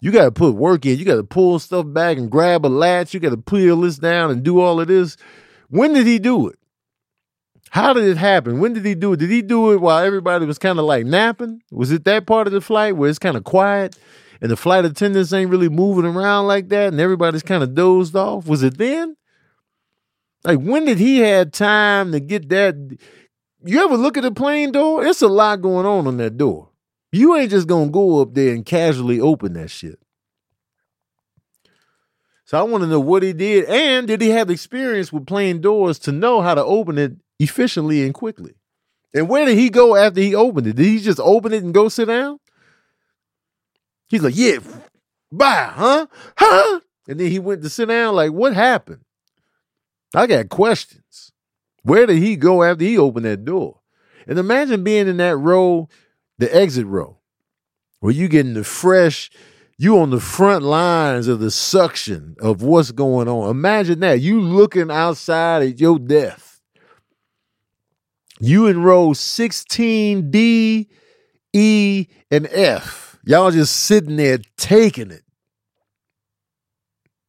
[0.00, 0.98] You got to put work in.
[0.98, 3.14] You got to pull stuff back and grab a latch.
[3.14, 5.16] You got to peel this down and do all of this.
[5.70, 6.58] When did he do it?
[7.70, 8.60] How did it happen?
[8.60, 9.18] When did he do it?
[9.18, 11.62] Did he do it while everybody was kind of like napping?
[11.70, 13.98] Was it that part of the flight where it's kind of quiet
[14.40, 18.16] and the flight attendants ain't really moving around like that and everybody's kind of dozed
[18.16, 18.46] off?
[18.46, 19.16] Was it then?
[20.44, 22.74] Like when did he have time to get that?
[23.64, 25.04] You ever look at the plane door?
[25.04, 26.67] It's a lot going on on that door.
[27.12, 29.98] You ain't just gonna go up there and casually open that shit.
[32.44, 35.60] So I want to know what he did, and did he have experience with plane
[35.60, 38.54] doors to know how to open it efficiently and quickly?
[39.14, 40.76] And where did he go after he opened it?
[40.76, 42.40] Did he just open it and go sit down?
[44.08, 44.58] He's like, yeah,
[45.30, 46.06] bye, huh?
[46.36, 46.80] Huh?
[47.06, 48.14] And then he went to sit down.
[48.14, 49.04] Like, what happened?
[50.14, 51.32] I got questions.
[51.82, 53.80] Where did he go after he opened that door?
[54.26, 55.88] And imagine being in that row
[56.38, 57.18] the exit row,
[58.00, 59.30] where you getting the fresh,
[59.76, 63.50] you on the front lines of the suction of what's going on.
[63.50, 64.20] Imagine that.
[64.20, 66.60] You looking outside at your death.
[68.40, 70.88] You in row 16, D,
[71.52, 73.18] E, and F.
[73.24, 75.22] Y'all just sitting there taking it.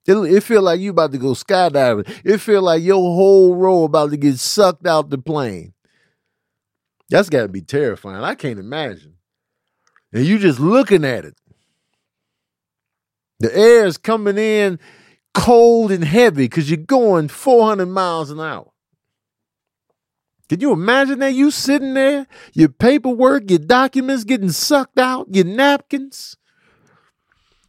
[0.06, 2.10] It, it feel like you about to go skydiving.
[2.24, 5.74] It feel like your whole row about to get sucked out the plane.
[7.10, 8.24] That's got to be terrifying.
[8.24, 9.16] I can't imagine.
[10.14, 11.36] And you just looking at it.
[13.40, 14.80] The air is coming in
[15.34, 18.72] cold and heavy because you're going 400 miles an hour.
[20.50, 21.34] Can you imagine that?
[21.34, 26.36] You sitting there, your paperwork, your documents getting sucked out, your napkins,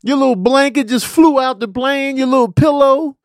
[0.03, 3.18] your little blanket just flew out the plane, your little pillow,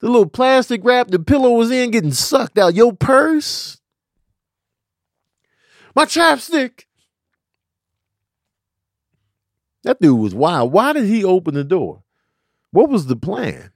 [0.00, 3.80] the little plastic wrap the pillow was in getting sucked out, your purse,
[5.94, 6.84] my chapstick.
[9.84, 10.72] That dude was wild.
[10.72, 12.02] Why did he open the door?
[12.70, 13.70] What was the plan?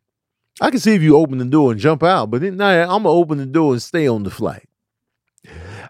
[0.60, 3.38] I can see if you open the door and jump out, but I'm gonna open
[3.38, 4.68] the door and stay on the flight.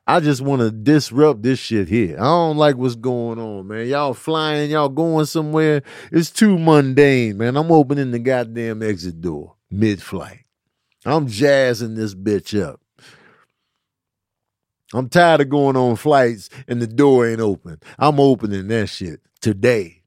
[0.06, 2.16] I just want to disrupt this shit here.
[2.18, 3.86] I don't like what's going on, man.
[3.86, 5.82] Y'all flying, y'all going somewhere.
[6.12, 7.56] It's too mundane, man.
[7.56, 10.44] I'm opening the goddamn exit door mid flight.
[11.04, 12.80] I'm jazzing this bitch up.
[14.95, 17.78] I'm tired of going on flights and the door ain't open.
[17.99, 20.03] I'm opening that shit today.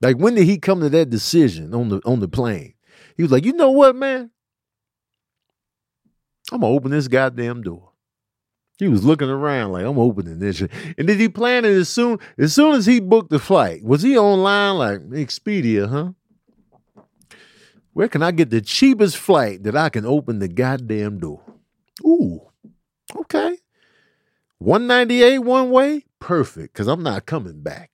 [0.00, 2.74] Like when did he come to that decision on the on the plane?
[3.16, 4.30] He was like, you know what, man?
[6.52, 7.90] I'm gonna open this goddamn door.
[8.78, 10.70] He was looking around like I'm opening this shit.
[10.96, 13.84] And did he plan it as soon as soon as he booked the flight?
[13.84, 16.12] Was he online like Expedia, huh?
[17.92, 21.42] Where can I get the cheapest flight that I can open the goddamn door?
[22.04, 22.40] Ooh,
[23.16, 23.58] okay.
[24.60, 26.04] 198 one way?
[26.18, 27.90] Perfect, because I'm not coming back.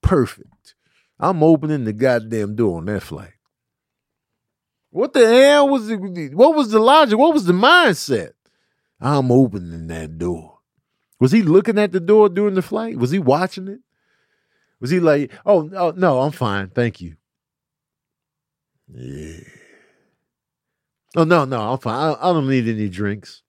[0.00, 0.74] Perfect.
[1.18, 3.32] I'm opening the goddamn door on that flight.
[4.90, 5.96] What the hell was it?
[6.34, 7.18] What was the logic?
[7.18, 8.30] What was the mindset?
[9.00, 10.58] I'm opening that door.
[11.20, 12.96] Was he looking at the door during the flight?
[12.96, 13.80] Was he watching it?
[14.80, 16.68] Was he like, oh, oh no, I'm fine.
[16.68, 17.16] Thank you.
[18.86, 19.40] Yeah.
[21.16, 22.14] Oh, no, no, I'm fine.
[22.14, 23.42] I, I don't need any drinks.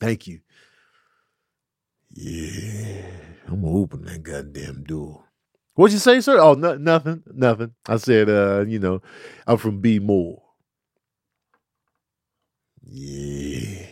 [0.00, 0.40] Thank you.
[2.20, 3.02] Yeah,
[3.46, 5.24] I'm gonna open that goddamn door.
[5.74, 6.40] What'd you say, sir?
[6.40, 7.74] Oh, no, nothing, nothing.
[7.86, 9.00] I said, uh, you know,
[9.46, 10.42] I'm from B More.
[12.82, 13.86] Yeah.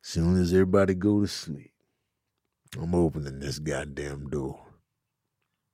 [0.00, 1.74] Soon as everybody go to sleep,
[2.80, 4.58] I'm opening this goddamn door.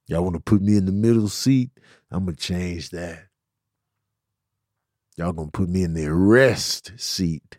[0.09, 1.71] Y'all want to put me in the middle seat?
[2.11, 3.29] I'm gonna change that.
[5.17, 7.59] Y'all gonna put me in the arrest seat.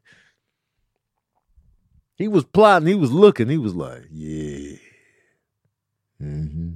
[2.16, 4.78] He was plotting, he was looking, he was like, yeah.
[6.22, 6.74] Mm-hmm.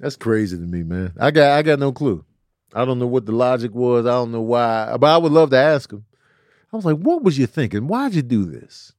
[0.00, 1.12] That's crazy to me, man.
[1.18, 2.24] I got I got no clue.
[2.74, 4.06] I don't know what the logic was.
[4.06, 4.96] I don't know why.
[4.98, 6.04] But I would love to ask him.
[6.72, 7.88] I was like, what was you thinking?
[7.88, 8.92] Why'd you do this?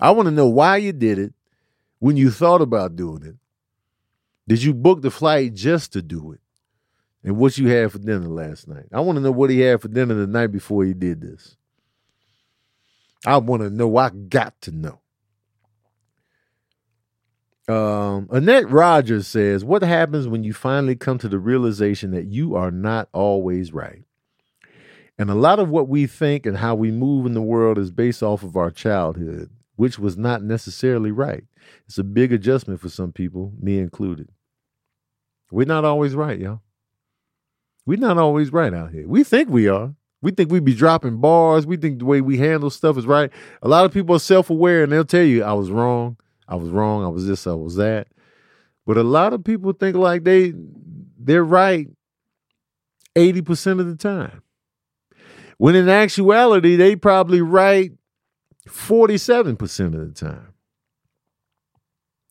[0.00, 1.34] I want to know why you did it,
[1.98, 3.36] when you thought about doing it.
[4.48, 6.40] Did you book the flight just to do it?
[7.24, 8.86] And what you had for dinner last night?
[8.92, 11.56] I want to know what he had for dinner the night before he did this.
[13.26, 13.96] I want to know.
[13.96, 14.98] I got to know.
[17.68, 22.56] Um, Annette Rogers says, What happens when you finally come to the realization that you
[22.56, 24.02] are not always right?
[25.18, 27.90] And a lot of what we think and how we move in the world is
[27.90, 31.44] based off of our childhood, which was not necessarily right.
[31.86, 34.28] It's a big adjustment for some people, me included.
[35.50, 36.62] We're not always right, y'all.
[37.86, 39.06] We're not always right out here.
[39.06, 39.94] We think we are.
[40.22, 41.66] We think we be dropping bars.
[41.66, 43.30] We think the way we handle stuff is right.
[43.60, 46.16] A lot of people are self aware and they'll tell you, I was wrong.
[46.48, 47.04] I was wrong.
[47.04, 47.46] I was this.
[47.46, 48.06] I was that.
[48.86, 50.54] But a lot of people think like they
[51.18, 51.88] they're right
[53.16, 54.42] 80% of the time.
[55.58, 57.92] When in actuality, they probably right
[58.68, 60.54] 47% of the time.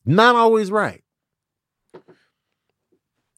[0.04, 1.01] Not always right.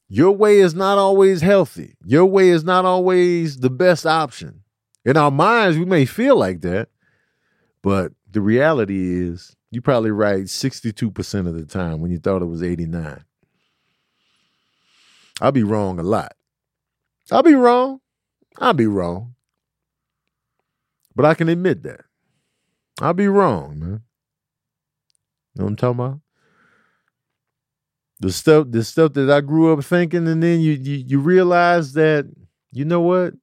[0.07, 1.95] Your way is not always healthy.
[2.05, 4.61] Your way is not always the best option.
[5.03, 6.89] In our minds, we may feel like that,
[7.81, 12.45] but the reality is you probably right 62% of the time when you thought it
[12.45, 13.23] was 89.
[15.41, 16.33] I'll be wrong a lot.
[17.31, 17.99] I'll be wrong.
[18.59, 19.35] I'll be wrong.
[21.15, 22.01] But I can admit that.
[23.01, 24.01] I'll be wrong, man.
[25.53, 26.19] You know what I'm talking about?
[28.19, 31.93] The stuff, the stuff that I grew up thinking, and then you you, you realize
[31.93, 32.25] that,
[32.71, 33.33] you know what?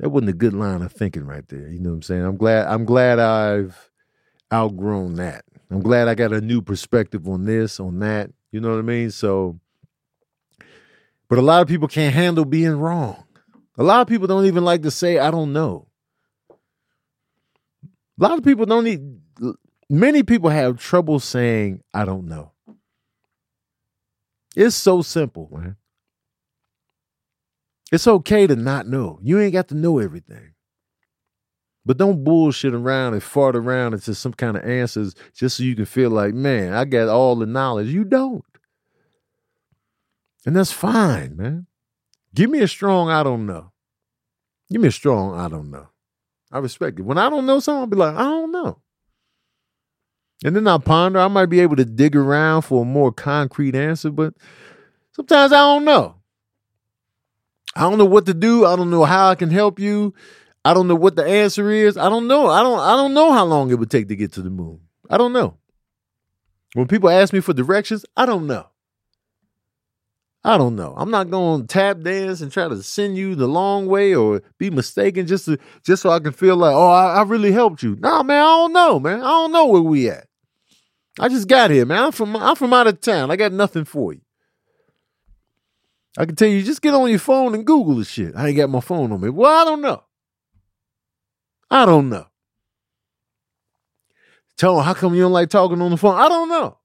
[0.00, 1.68] That wasn't a good line of thinking right there.
[1.68, 2.24] You know what I'm saying?
[2.24, 3.90] I'm glad I'm glad I've
[4.52, 5.44] outgrown that.
[5.70, 8.30] I'm glad I got a new perspective on this, on that.
[8.50, 9.10] You know what I mean?
[9.10, 9.60] So
[11.28, 13.24] but a lot of people can't handle being wrong.
[13.76, 15.86] A lot of people don't even like to say, I don't know.
[16.50, 16.54] A
[18.18, 19.20] lot of people don't need,
[19.88, 22.52] many people have trouble saying, I don't know.
[24.58, 25.76] It's so simple, man.
[27.92, 29.20] It's okay to not know.
[29.22, 30.54] You ain't got to know everything.
[31.86, 35.76] But don't bullshit around and fart around into some kind of answers just so you
[35.76, 37.86] can feel like, man, I got all the knowledge.
[37.86, 38.44] You don't.
[40.44, 41.66] And that's fine, man.
[42.34, 43.70] Give me a strong I don't know.
[44.72, 45.86] Give me a strong I don't know.
[46.50, 47.02] I respect it.
[47.02, 48.80] When I don't know something, I'll be like, I don't know.
[50.44, 51.18] And then I'll ponder.
[51.18, 54.34] I might be able to dig around for a more concrete answer, but
[55.12, 56.14] sometimes I don't know.
[57.74, 58.64] I don't know what to do.
[58.64, 60.14] I don't know how I can help you.
[60.64, 61.96] I don't know what the answer is.
[61.96, 62.48] I don't know.
[62.48, 64.80] I don't I don't know how long it would take to get to the moon.
[65.10, 65.56] I don't know.
[66.74, 68.66] When people ask me for directions, I don't know.
[70.44, 70.94] I don't know.
[70.96, 74.42] I'm not going to tap dance and try to send you the long way or
[74.56, 77.82] be mistaken just to just so I can feel like, oh, I, I really helped
[77.82, 77.96] you.
[77.96, 79.20] Nah, man, I don't know, man.
[79.20, 80.27] I don't know where we at.
[81.20, 82.04] I just got here, man.
[82.04, 83.30] I'm from I'm from out of town.
[83.30, 84.20] I got nothing for you.
[86.16, 88.34] I can tell you, just get on your phone and Google the shit.
[88.34, 89.28] I ain't got my phone on me.
[89.28, 90.02] Well, I don't know.
[91.70, 92.26] I don't know.
[94.56, 96.18] Tell them how come you don't like talking on the phone?
[96.18, 96.78] I don't know.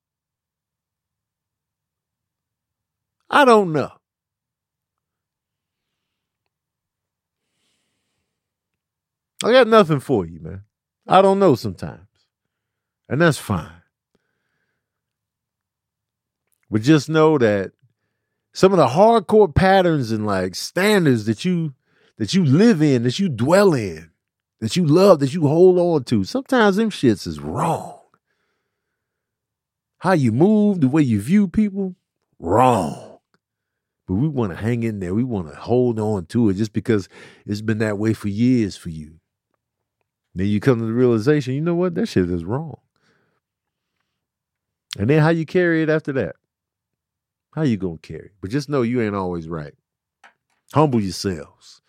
[3.30, 3.92] I don't know.
[9.44, 10.64] I got nothing for you, man.
[11.08, 12.08] I don't know sometimes.
[13.10, 13.83] And that's fine.
[16.74, 17.72] But just know that
[18.52, 21.76] some of the hardcore patterns and like standards that you
[22.18, 24.10] that you live in, that you dwell in,
[24.60, 28.00] that you love, that you hold on to, sometimes them shits is wrong.
[30.00, 31.96] How you move, the way you view people,
[32.40, 33.20] wrong.
[34.08, 35.14] But we want to hang in there.
[35.14, 37.08] We want to hold on to it just because
[37.46, 39.20] it's been that way for years for you.
[40.34, 41.94] Then you come to the realization, you know what?
[41.94, 42.80] That shit is wrong.
[44.98, 46.36] And then how you carry it after that?
[47.56, 48.32] How you gonna carry?
[48.42, 49.74] But just know you ain't always right.
[50.74, 51.82] Humble yourselves.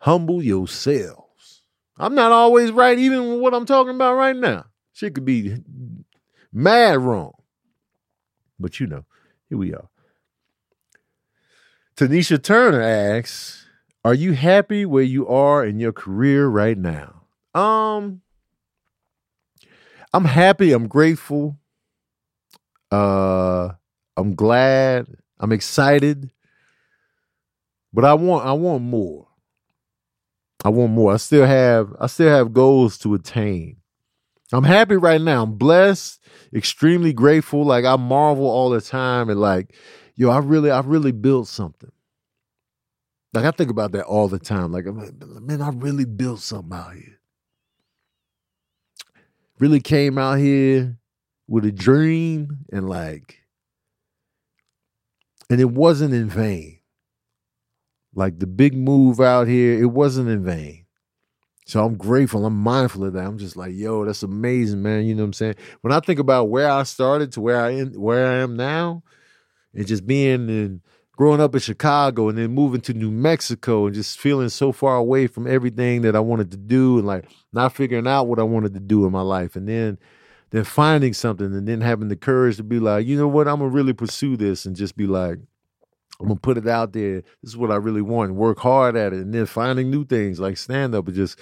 [0.00, 1.62] Humble yourselves.
[1.98, 4.66] I'm not always right, even with what I'm talking about right now.
[4.92, 5.62] Shit could be
[6.52, 7.32] mad wrong.
[8.58, 9.04] But you know,
[9.48, 9.88] here we are.
[11.96, 13.66] Tanisha Turner asks,
[14.04, 17.22] "Are you happy where you are in your career right now?"
[17.54, 18.22] Um,
[20.12, 20.72] I'm happy.
[20.72, 21.58] I'm grateful.
[22.90, 23.74] Uh,
[24.18, 25.06] I'm glad.
[25.38, 26.30] I'm excited.
[27.92, 28.46] But I want.
[28.46, 29.28] I want more.
[30.64, 31.14] I want more.
[31.14, 31.94] I still have.
[32.00, 33.76] I still have goals to attain.
[34.52, 35.42] I'm happy right now.
[35.42, 36.20] I'm blessed.
[36.54, 37.64] Extremely grateful.
[37.64, 39.74] Like I marvel all the time and like
[40.18, 41.92] yo, I really, I really built something.
[43.32, 44.72] Like I think about that all the time.
[44.72, 47.20] Like, like, man, I really built something out here.
[49.60, 50.98] Really came out here
[51.46, 53.38] with a dream and like,
[55.50, 56.80] and it wasn't in vain.
[58.14, 60.86] Like the big move out here, it wasn't in vain.
[61.66, 62.46] So I'm grateful.
[62.46, 63.26] I'm mindful of that.
[63.26, 65.04] I'm just like, yo, that's amazing, man.
[65.04, 65.54] You know what I'm saying?
[65.82, 69.02] When I think about where I started to where I am, where I am now,
[69.74, 70.80] and just being in
[71.12, 74.96] growing up in Chicago and then moving to New Mexico and just feeling so far
[74.96, 78.44] away from everything that I wanted to do and like not figuring out what I
[78.44, 79.56] wanted to do in my life.
[79.56, 79.98] And then
[80.50, 83.58] then finding something and then having the courage to be like, you know what, I'm
[83.58, 85.38] gonna really pursue this and just be like,
[86.20, 87.22] I'm gonna put it out there.
[87.42, 88.30] This is what I really want.
[88.30, 91.38] And work hard at it, and then finding new things like stand up and just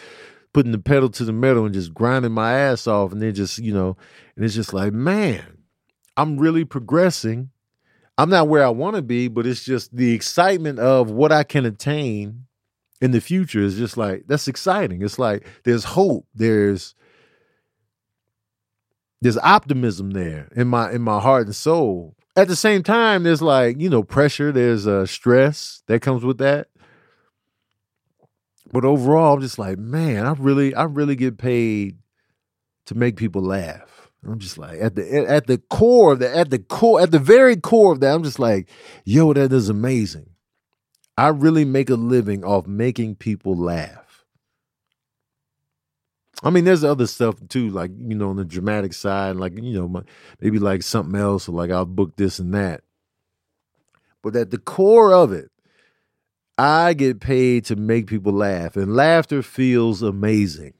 [0.52, 3.59] putting the pedal to the metal and just grinding my ass off, and then just
[3.59, 3.96] you know,
[4.34, 5.59] and it's just like, man,
[6.16, 7.50] I'm really progressing.
[8.18, 11.42] I'm not where I want to be, but it's just the excitement of what I
[11.44, 12.46] can attain
[13.02, 15.02] in the future is just like that's exciting.
[15.02, 16.26] It's like there's hope.
[16.34, 16.94] There's
[19.21, 23.43] there's optimism there in my in my heart and soul at the same time, there's
[23.43, 26.69] like, you know, pressure, there's uh, stress that comes with that.
[28.73, 31.97] But overall, I'm just like, man, I really, I really get paid
[32.87, 34.11] to make people laugh.
[34.25, 37.19] I'm just like at the at the core of the at the core at the
[37.19, 38.69] very core of that, I'm just like,
[39.05, 40.31] yo, that is amazing.
[41.17, 44.05] I really make a living off making people laugh.
[46.43, 49.80] I mean, there's other stuff too, like you know, on the dramatic side, like you
[49.80, 50.03] know,
[50.41, 52.82] maybe like something else, or like I'll book this and that.
[54.22, 55.51] But at the core of it,
[56.59, 60.74] I get paid to make people laugh, and laughter feels amazing.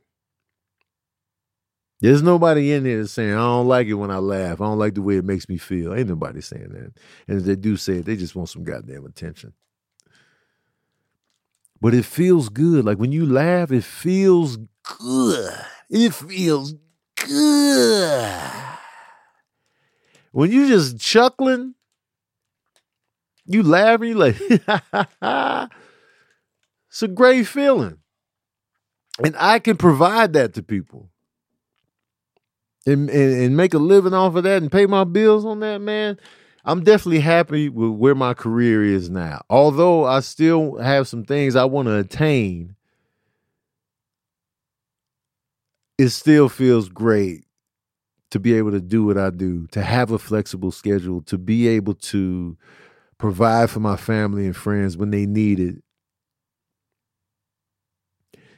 [2.01, 4.61] There's nobody in there saying I don't like it when I laugh.
[4.61, 5.95] I don't like the way it makes me feel.
[5.95, 6.93] Ain't nobody saying that.
[7.27, 9.55] And if they do say it, they just want some goddamn attention.
[11.81, 12.85] But it feels good.
[12.85, 15.55] Like when you laugh, it feels good.
[15.91, 16.75] It feels
[17.17, 18.33] good.
[20.33, 21.75] When you just chuckling,
[23.47, 24.37] you laughing, you like,
[26.91, 27.99] it's a great feeling.
[29.23, 31.11] And I can provide that to people.
[32.87, 35.81] And, and, and make a living off of that and pay my bills on that,
[35.81, 36.19] man.
[36.67, 39.43] I'm definitely happy with where my career is now.
[39.49, 42.77] Although I still have some things I want to attain
[45.99, 47.45] it still feels great
[48.31, 51.69] to be able to do what I do, to have a flexible schedule, to be
[51.69, 52.57] able to
[53.19, 55.77] provide for my family and friends when they need it.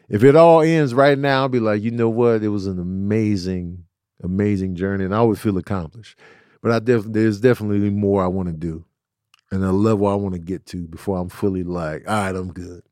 [0.09, 2.42] If it all ends right now, I'll be like, you know what?
[2.42, 3.84] It was an amazing,
[4.22, 6.18] amazing journey, and I would feel accomplished.
[6.62, 8.84] But I def- there's definitely more I want to do,
[9.50, 12.52] and a level I want to get to before I'm fully like, all right, I'm
[12.52, 12.82] good.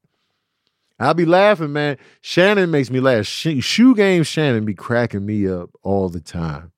[0.99, 1.99] I'll be laughing, man.
[2.23, 3.27] Shannon makes me laugh.
[3.27, 6.73] Shoe game Shannon be cracking me up all the time.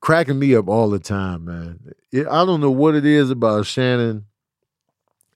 [0.00, 1.92] Cracking me up all the time, man.
[2.14, 4.26] I don't know what it is about Shannon.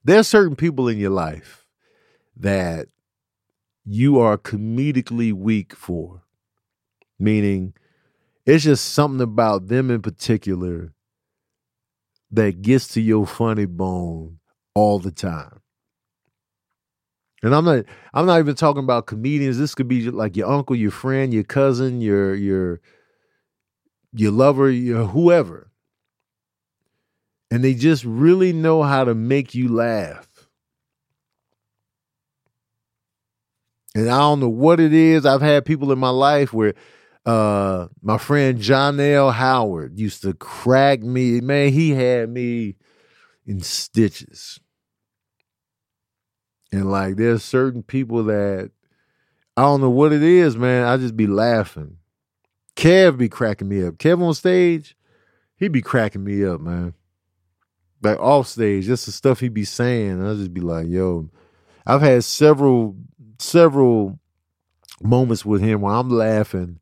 [0.05, 1.67] There's certain people in your life
[2.37, 2.89] that
[3.85, 6.23] you are comedically weak for.
[7.19, 7.75] Meaning,
[8.47, 10.93] it's just something about them in particular
[12.31, 14.39] that gets to your funny bone
[14.75, 15.61] all the time.
[17.43, 17.85] And I'm not
[18.15, 19.59] I'm not even talking about comedians.
[19.59, 22.81] This could be like your uncle, your friend, your cousin, your your
[24.13, 25.71] your lover, your whoever.
[27.51, 30.27] And they just really know how to make you laugh.
[33.95, 35.25] And I don't know what it is.
[35.25, 36.75] I've had people in my life where
[37.27, 39.31] uh my friend John L.
[39.31, 41.41] Howard used to crack me.
[41.41, 42.77] Man, he had me
[43.47, 44.61] in stitches.
[46.73, 48.71] And like there's certain people that
[49.57, 50.85] I don't know what it is, man.
[50.87, 51.99] I just be laughing.
[52.77, 53.95] Kev be cracking me up.
[53.95, 54.97] Kev on stage,
[55.57, 56.95] he be cracking me up, man.
[58.03, 60.27] Like off stage, just the stuff he be saying.
[60.27, 61.31] I just be like, yo,
[61.87, 62.97] I've had several,
[63.39, 64.19] several
[65.01, 66.81] moments with him where I'm laughing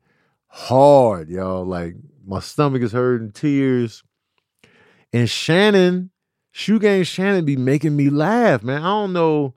[0.52, 1.64] hard, y'all.
[1.64, 1.94] Like
[2.24, 4.02] my stomach is hurting, tears.
[5.12, 6.10] And Shannon,
[6.52, 8.82] Shoe Game Shannon be making me laugh, man.
[8.82, 9.54] I don't know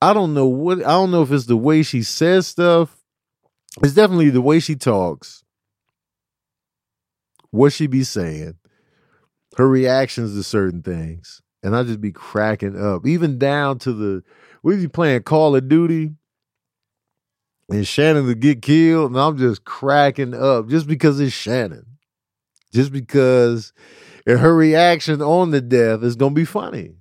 [0.00, 2.96] I don't know what I don't know if it's the way she says stuff.
[3.82, 5.44] It's definitely the way she talks.
[7.50, 8.54] What she be saying.
[9.56, 11.42] Her reactions to certain things.
[11.62, 13.06] And I just be cracking up.
[13.06, 14.22] Even down to the
[14.62, 16.12] we be playing Call of Duty
[17.70, 21.84] and Shannon to get killed, and I'm just cracking up just because it's Shannon.
[22.72, 23.72] Just because
[24.26, 26.94] her reaction on the death is gonna be funny.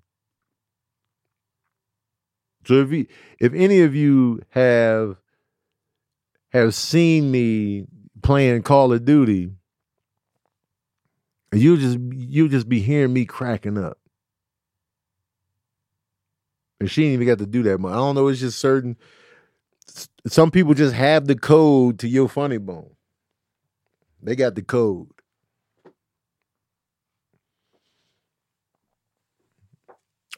[2.66, 3.08] So if you,
[3.40, 5.18] if any of you have
[6.52, 7.86] have seen me
[8.22, 9.52] playing Call of Duty,
[11.54, 14.00] you just you just be hearing me cracking up.
[16.80, 17.92] And she ain't even got to do that much.
[17.92, 18.28] I don't know.
[18.28, 18.98] It's just certain.
[20.28, 22.92] Some people just have the code to your funny bone.
[24.22, 25.08] They got the code.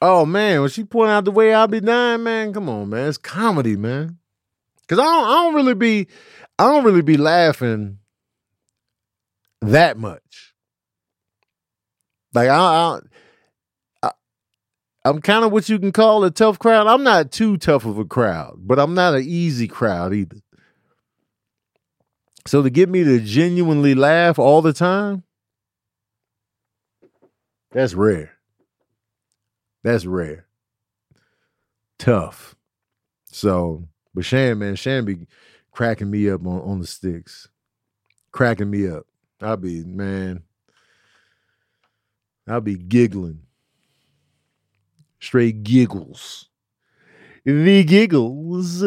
[0.02, 3.10] Oh man, when she point out the way I'll be dying, man, come on, man,
[3.10, 4.18] it's comedy, man.
[4.88, 6.08] Cause I don't, I don't really be,
[6.58, 8.00] I don't really be laughing
[9.62, 10.54] that much.
[12.34, 13.00] Like I, I,
[15.06, 16.88] I am kind of what you can call a tough crowd.
[16.88, 20.38] I'm not too tough of a crowd, but I'm not an easy crowd either.
[22.46, 25.24] So to get me to genuinely laugh all the time,
[27.72, 28.32] that's rare.
[29.84, 30.48] That's rare.
[31.98, 32.56] Tough.
[33.26, 35.28] So, but Shan, man, Shan be
[35.72, 37.48] cracking me up on, on the sticks.
[38.32, 39.06] Cracking me up.
[39.42, 40.44] I'll be, man,
[42.48, 43.44] I'll be giggling.
[45.20, 46.50] Straight giggles.
[47.46, 48.84] The giggles.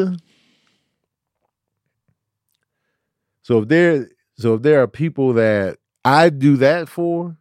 [3.42, 7.36] So if there so if there are people that I do that for,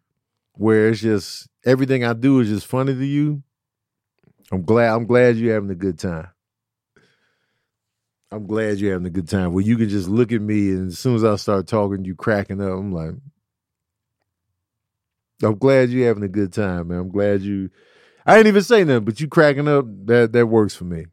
[0.53, 3.43] where it's just everything I do is just funny to you,
[4.51, 6.27] I'm glad I'm glad you're having a good time.
[8.31, 9.53] I'm glad you're having a good time.
[9.53, 12.15] Where you can just look at me and as soon as I start talking, you
[12.15, 12.71] cracking up.
[12.71, 13.15] I'm like,
[15.43, 16.99] I'm glad you're having a good time, man.
[16.99, 17.69] I'm glad you
[18.25, 21.05] I ain't even saying nothing, but you cracking up, that that works for me.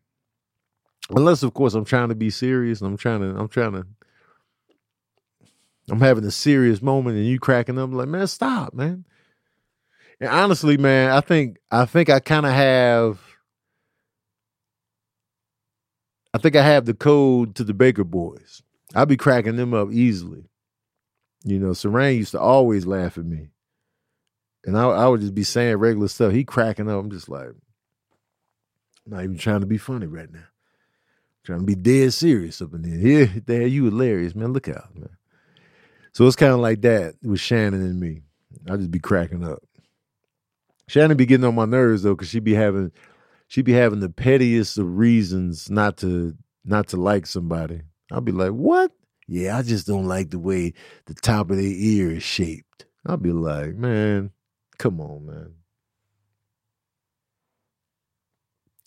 [1.11, 3.87] Unless of course I'm trying to be serious and I'm trying to I'm trying to
[5.91, 9.05] I'm having a serious moment and you cracking up like, man, stop, man.
[10.21, 13.21] And honestly, man, I think I think I kind of have
[16.35, 18.63] I think I have the code to the Baker boys.
[18.95, 20.45] I'll be cracking them up easily.
[21.45, 23.49] You know, Serene used to always laugh at me.
[24.69, 26.31] And I, I would just be saying regular stuff.
[26.31, 27.01] He cracking up.
[27.01, 27.49] I'm just like,
[29.07, 30.45] not even trying to be funny right now.
[31.43, 32.99] Trying to be dead serious up in there.
[32.99, 34.53] Here, there, you hilarious, man.
[34.53, 35.09] Look out, man.
[36.13, 38.21] So it's kind of like that with Shannon and me.
[38.71, 39.63] I just be cracking up.
[40.87, 42.93] Shannon be getting on my nerves though, cause she be having
[43.47, 47.81] she be having the pettiest of reasons not to not to like somebody.
[48.13, 48.93] I'll be like, what?
[49.27, 50.75] Yeah, I just don't like the way
[51.07, 52.85] the top of their ear is shaped.
[53.07, 54.31] I'll be like, man,
[54.79, 55.55] come on, man.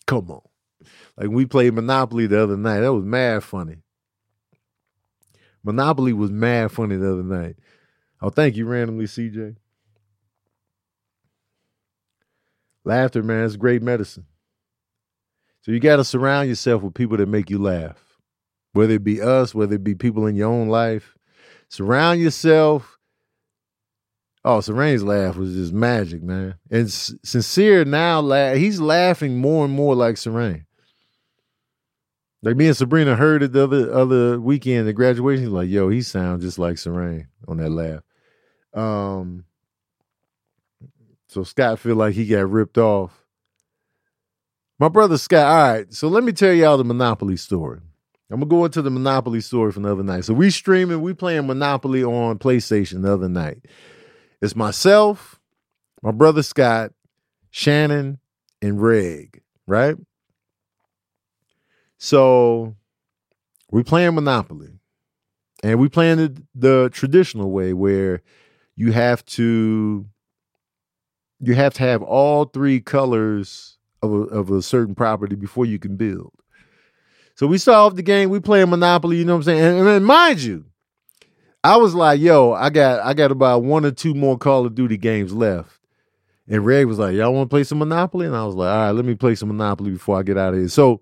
[0.08, 0.42] Come on.
[1.18, 2.82] Like we played Monopoly the other night.
[2.82, 3.78] That was mad funny.
[5.64, 7.56] Monopoly was mad funny the other night.
[8.22, 9.56] Oh, thank you, randomly, CJ.
[12.84, 14.26] Laughter, man, is great medicine.
[15.62, 18.18] So you got to surround yourself with people that make you laugh,
[18.74, 21.16] whether it be us, whether it be people in your own life.
[21.70, 22.98] Surround yourself.
[24.44, 26.56] Oh, Serene's laugh was just magic, man.
[26.72, 30.66] And S- sincere now, la- he's laughing more and more like Serene.
[32.42, 35.52] Like me and Sabrina heard it the other other weekend at graduation.
[35.52, 38.02] Like, yo, he sounds just like Serene on that laugh.
[38.74, 39.46] Um,
[41.28, 43.24] so Scott feel like he got ripped off.
[44.80, 45.46] My brother Scott.
[45.46, 47.80] All right, so let me tell y'all the Monopoly story.
[48.32, 50.26] I'm gonna go into the Monopoly story from the other night.
[50.26, 53.66] So we streaming, we playing Monopoly on PlayStation the other night.
[54.42, 55.40] It's myself,
[56.02, 56.94] my brother Scott,
[57.52, 58.20] Shannon,
[58.62, 59.96] and Reg, right?
[61.98, 62.76] So
[63.70, 64.80] we playing Monopoly.
[65.64, 68.24] And we playing the, the traditional way where
[68.76, 70.08] you have to
[71.40, 75.80] you have to have all three colors of a, of a certain property before you
[75.80, 76.32] can build.
[77.36, 79.80] So we start off the game, we playing Monopoly, you know what I'm saying?
[79.80, 80.66] And, and mind you,
[81.64, 84.76] I was like, yo, I got I got about one or two more Call of
[84.76, 85.80] Duty games left.
[86.48, 88.26] And Ray was like, Y'all want to play some Monopoly?
[88.26, 90.54] And I was like, all right, let me play some Monopoly before I get out
[90.54, 90.70] of here.
[90.70, 91.02] So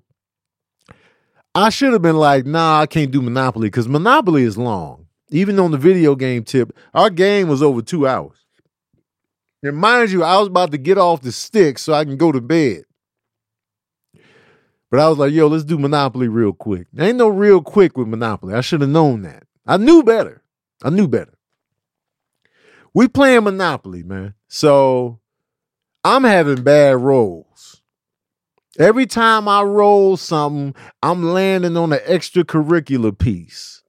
[1.55, 5.07] I should have been like, nah, I can't do Monopoly because Monopoly is long.
[5.31, 8.37] Even on the video game tip, our game was over two hours.
[9.63, 12.31] And mind you, I was about to get off the stick so I can go
[12.31, 12.83] to bed.
[14.91, 16.87] But I was like, yo, let's do Monopoly real quick.
[16.91, 18.55] There ain't no real quick with Monopoly.
[18.55, 19.43] I should have known that.
[19.67, 20.38] I knew better.
[20.83, 21.33] I knew better.
[22.93, 24.33] We playing Monopoly, man.
[24.47, 25.19] So
[26.03, 27.81] I'm having bad rolls.
[28.77, 30.73] Every time I roll something,
[31.03, 33.83] I'm landing on an extracurricular piece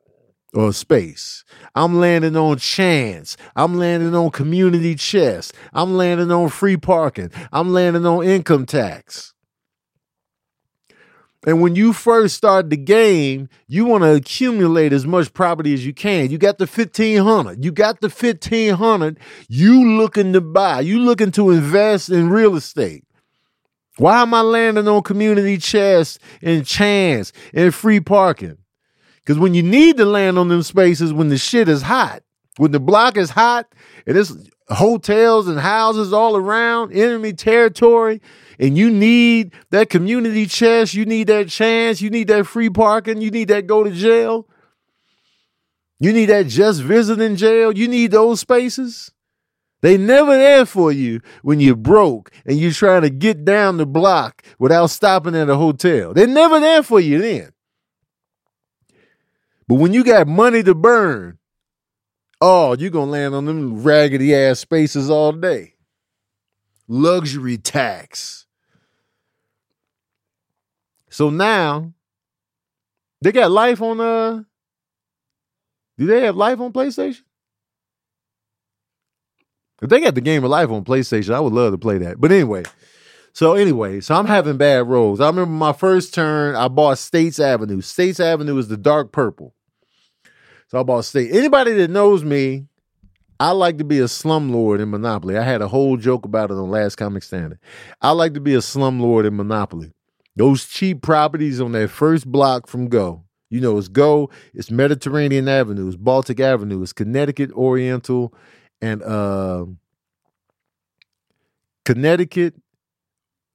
[0.52, 1.44] or space.
[1.74, 3.36] I'm landing on chance.
[3.54, 5.54] I'm landing on community chest.
[5.72, 7.30] I'm landing on free parking.
[7.52, 9.32] I'm landing on income tax.
[11.46, 15.86] And when you first start the game, you want to accumulate as much property as
[15.86, 16.30] you can.
[16.30, 17.64] You got the 1500.
[17.64, 19.18] You got the 1500.
[19.48, 20.80] You looking to buy.
[20.80, 23.04] You looking to invest in real estate.
[23.96, 28.58] Why am I landing on community chest and chance and free parking?
[29.20, 32.22] Because when you need to land on them spaces when the shit is hot,
[32.56, 33.66] when the block is hot
[34.06, 34.32] and it's
[34.70, 38.20] hotels and houses all around, enemy territory,
[38.58, 43.20] and you need that community chest, you need that chance, you need that free parking,
[43.20, 44.46] you need that go to jail,
[45.98, 49.12] you need that just visiting jail, you need those spaces.
[49.82, 53.86] They never there for you when you're broke and you're trying to get down the
[53.86, 56.12] block without stopping at a hotel.
[56.12, 57.52] They're never there for you then.
[59.66, 61.38] But when you got money to burn,
[62.40, 65.74] oh, you're gonna land on them raggedy ass spaces all day.
[66.88, 68.46] Luxury tax.
[71.10, 71.92] So now
[73.22, 74.42] they got life on uh
[75.98, 77.22] do they have life on PlayStation?
[79.82, 82.20] If they got the game of life on PlayStation, I would love to play that.
[82.20, 82.64] But anyway,
[83.32, 85.20] so anyway, so I'm having bad rolls.
[85.20, 87.80] I remember my first turn, I bought States Avenue.
[87.80, 89.54] States Avenue is the dark purple.
[90.70, 91.32] So I bought State.
[91.32, 92.66] Anybody that knows me,
[93.40, 95.36] I like to be a slumlord in Monopoly.
[95.36, 97.58] I had a whole joke about it on Last Comic Standing.
[98.00, 99.90] I like to be a slumlord in Monopoly.
[100.36, 103.24] Those cheap properties on that first block from Go.
[103.48, 108.32] You know, it's Go, it's Mediterranean Avenue, it's Baltic Avenue, it's Connecticut Oriental,
[108.80, 109.66] and uh,
[111.84, 112.54] Connecticut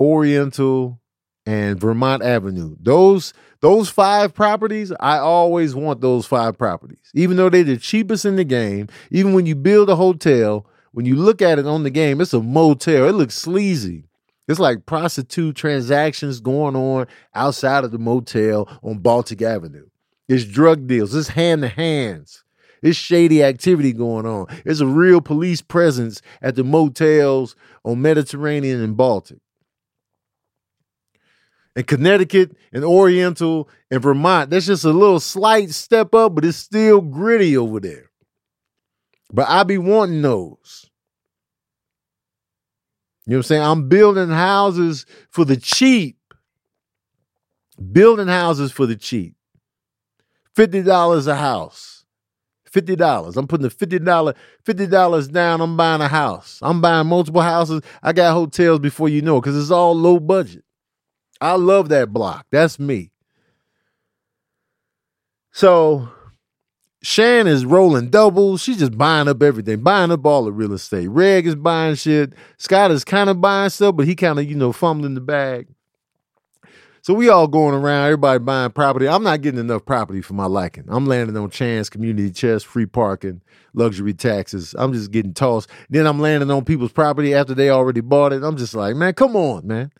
[0.01, 0.99] Oriental
[1.45, 2.75] and Vermont Avenue.
[2.79, 6.99] Those those five properties, I always want those five properties.
[7.13, 11.05] Even though they're the cheapest in the game, even when you build a hotel, when
[11.05, 13.07] you look at it on the game, it's a motel.
[13.07, 14.05] It looks sleazy.
[14.47, 19.87] It's like prostitute transactions going on outside of the motel on Baltic Avenue.
[20.27, 21.15] It's drug deals.
[21.15, 22.43] It's hand to hands.
[22.83, 24.45] It's shady activity going on.
[24.63, 29.39] There's a real police presence at the motels on Mediterranean and Baltic.
[31.75, 36.57] And Connecticut and Oriental and Vermont, that's just a little slight step up, but it's
[36.57, 38.09] still gritty over there.
[39.33, 40.89] But I be wanting those.
[43.25, 43.61] You know what I'm saying?
[43.63, 46.17] I'm building houses for the cheap.
[47.91, 49.35] Building houses for the cheap.
[50.55, 52.05] $50 a house.
[52.71, 53.37] $50.
[53.37, 55.61] I'm putting the $50, $50 down.
[55.61, 56.59] I'm buying a house.
[56.61, 57.81] I'm buying multiple houses.
[58.03, 60.64] I got hotels before you know because it's all low budget.
[61.41, 62.45] I love that block.
[62.51, 63.11] That's me.
[65.51, 66.09] So
[67.01, 68.61] Shan is rolling doubles.
[68.61, 71.07] She's just buying up everything, buying up all the real estate.
[71.07, 72.33] Reg is buying shit.
[72.57, 75.67] Scott is kind of buying stuff, but he kind of, you know, fumbling the bag.
[77.03, 79.07] So we all going around, everybody buying property.
[79.07, 80.85] I'm not getting enough property for my liking.
[80.87, 83.41] I'm landing on chance, community chest, free parking,
[83.75, 84.73] luxury taxes.
[84.79, 85.69] I'm just getting tossed.
[85.87, 88.41] Then I'm landing on people's property after they already bought it.
[88.41, 89.91] I'm just like, man, come on, man.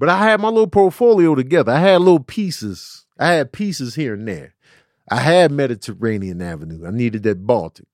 [0.00, 1.72] But I had my little portfolio together.
[1.72, 3.04] I had little pieces.
[3.18, 4.54] I had pieces here and there.
[5.10, 6.86] I had Mediterranean Avenue.
[6.86, 7.84] I needed that Baltic.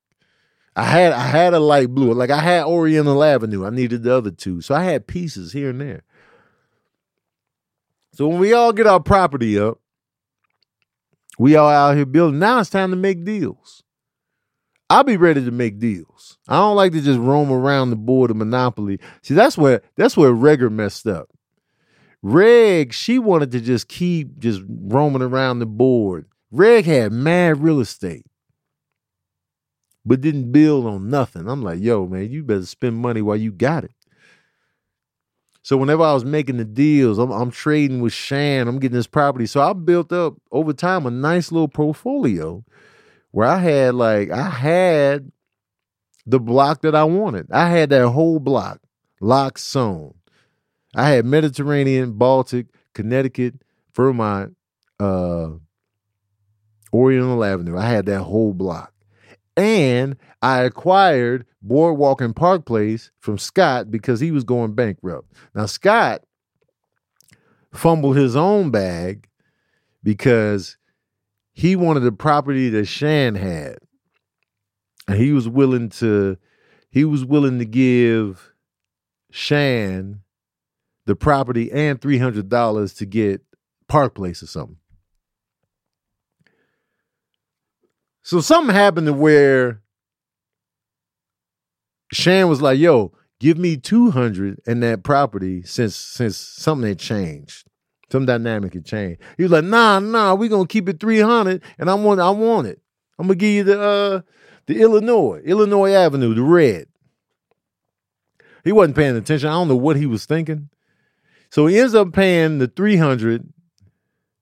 [0.73, 2.13] I had I had a light blue.
[2.13, 3.65] Like I had Oriental Avenue.
[3.65, 4.61] I needed the other two.
[4.61, 6.03] So I had pieces here and there.
[8.13, 9.81] So when we all get our property up,
[11.37, 12.39] we all out here building.
[12.39, 13.83] Now it's time to make deals.
[14.89, 16.37] I'll be ready to make deals.
[16.47, 19.01] I don't like to just roam around the board of Monopoly.
[19.23, 21.29] See, that's where that's where Regger messed up.
[22.23, 27.79] Reg, she wanted to just keep just roaming around the board Reg had mad real
[27.79, 28.25] estate,
[30.05, 31.47] but didn't build on nothing.
[31.47, 33.91] I'm like, yo, man, you better spend money while you got it.
[35.61, 39.07] So whenever I was making the deals, I'm, I'm trading with Shan, I'm getting this
[39.07, 39.45] property.
[39.45, 42.63] So I built up over time a nice little portfolio
[43.31, 45.33] where I had like I had
[46.25, 47.51] the block that I wanted.
[47.51, 48.79] I had that whole block
[49.19, 50.13] lock sewn.
[50.95, 53.55] I had Mediterranean, Baltic, Connecticut,
[53.93, 54.55] Vermont,
[54.99, 55.49] uh,
[56.93, 57.77] Oriental Avenue.
[57.77, 58.93] I had that whole block.
[59.55, 65.33] And I acquired Boardwalk and Park Place from Scott because he was going bankrupt.
[65.55, 66.23] Now, Scott
[67.73, 69.27] fumbled his own bag
[70.03, 70.77] because
[71.53, 73.79] he wanted the property that Shan had.
[75.07, 76.37] And he was willing to
[76.89, 78.53] he was willing to give
[79.31, 80.21] Shan
[81.07, 83.41] the property and $300 to get
[83.87, 84.77] Park Place or something.
[88.21, 89.81] So something happened to where
[92.11, 97.65] Shan was like, yo, give me 200 in that property since since something had changed.
[98.11, 99.21] Some dynamic had changed.
[99.37, 102.67] He was like, nah, nah, we're gonna keep it 300 and I want I want
[102.67, 102.81] it.
[103.17, 104.21] I'm gonna give you the uh
[104.65, 106.87] the Illinois, Illinois Avenue, the red.
[108.65, 109.47] He wasn't paying attention.
[109.47, 110.69] I don't know what he was thinking.
[111.57, 113.51] So he ends up paying the 300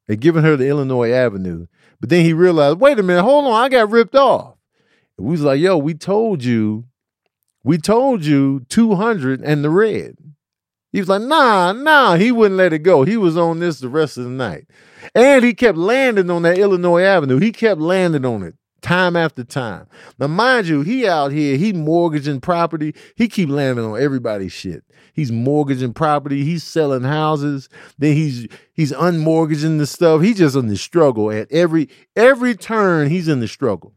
[0.09, 1.67] and giving her the Illinois Avenue.
[2.01, 4.57] But then he realized, wait a minute, hold on, I got ripped off.
[5.17, 6.87] And we was like, yo, we told you,
[7.63, 10.17] we told you 200 and the red.
[10.91, 13.05] He was like, nah, nah, he wouldn't let it go.
[13.05, 14.67] He was on this the rest of the night.
[15.15, 17.39] And he kept landing on that Illinois Avenue.
[17.39, 19.87] He kept landing on it time after time.
[20.19, 22.93] Now, mind you, he out here, he mortgaging property.
[23.15, 24.83] He keep landing on everybody's shit.
[25.15, 26.43] He's mortgaging property.
[26.43, 27.69] He's selling houses.
[27.97, 30.21] Then he's he's unmortgaging the stuff.
[30.21, 33.09] He's just in the struggle at every every turn.
[33.09, 33.93] He's in the struggle.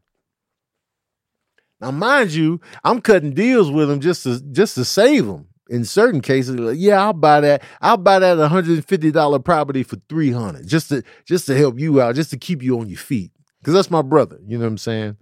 [1.81, 5.85] Now, mind you, I'm cutting deals with him just to just to save him in
[5.85, 7.63] certain cases, like, yeah, I'll buy that.
[7.79, 12.31] I'll buy that $150 property for 300 just to just to help you out, just
[12.31, 13.31] to keep you on your feet.
[13.59, 14.39] Because that's my brother.
[14.45, 15.17] You know what I'm saying?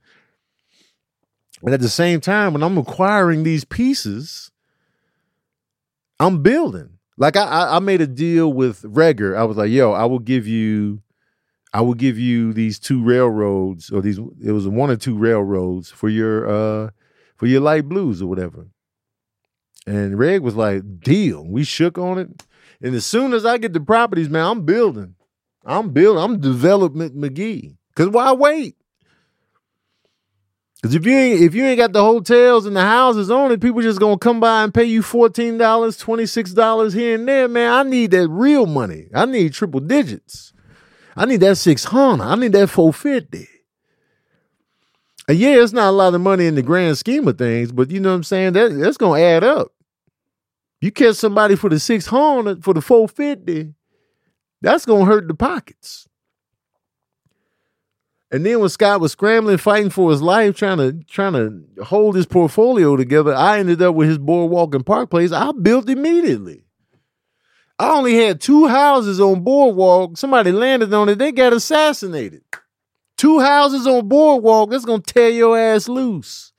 [1.61, 4.51] But at the same time, when I'm acquiring these pieces,
[6.19, 6.97] I'm building.
[7.17, 9.35] Like I, I made a deal with Reger.
[9.35, 11.01] I was like, yo, I will give you,
[11.73, 14.19] I will give you these two railroads, or these.
[14.43, 16.89] It was one or two railroads for your, uh,
[17.35, 18.67] for your light blues or whatever.
[19.87, 21.45] And Reg was like, deal.
[21.45, 22.43] We shook on it.
[22.81, 25.15] And as soon as I get the properties, man, I'm building.
[25.65, 26.23] I'm building.
[26.23, 27.77] I'm development McGee.
[27.95, 28.76] Cause why wait?
[30.83, 33.59] Cause if you ain't if you ain't got the hotels and the houses on it,
[33.61, 37.73] people just gonna come by and pay you $14, $26 here and there, man.
[37.73, 39.07] I need that real money.
[39.13, 40.53] I need triple digits.
[41.15, 42.23] I need that 600.
[42.23, 43.47] I need that 450.
[45.27, 47.89] And yeah, it's not a lot of money in the grand scheme of things, but
[47.89, 48.53] you know what I'm saying?
[48.53, 49.71] That that's gonna add up.
[50.79, 53.73] You catch somebody for the 600, for the 450,
[54.61, 56.06] that's going to hurt the pockets.
[58.29, 62.15] And then when Scott was scrambling, fighting for his life, trying to trying to hold
[62.15, 65.31] his portfolio together, I ended up with his boardwalk and park place.
[65.31, 66.63] I built immediately.
[67.79, 70.17] I only had two houses on boardwalk.
[70.17, 71.19] Somebody landed on it.
[71.19, 72.41] They got assassinated.
[73.17, 74.71] Two houses on boardwalk.
[74.71, 76.51] That's gonna tear your ass loose.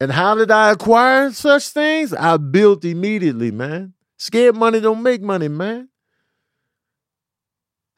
[0.00, 2.12] And how did I acquire such things?
[2.12, 3.94] I built immediately, man.
[4.16, 5.88] Scared money don't make money, man.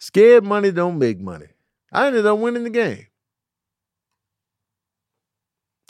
[0.00, 1.46] Scared money don't make money.
[1.92, 3.06] I ended up winning the game.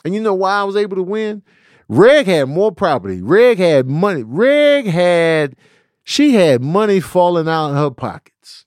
[0.03, 1.43] And you know why I was able to win?
[1.87, 3.21] Reg had more property.
[3.21, 4.23] Reg had money.
[4.23, 5.55] Reg had,
[6.03, 8.65] she had money falling out of her pockets.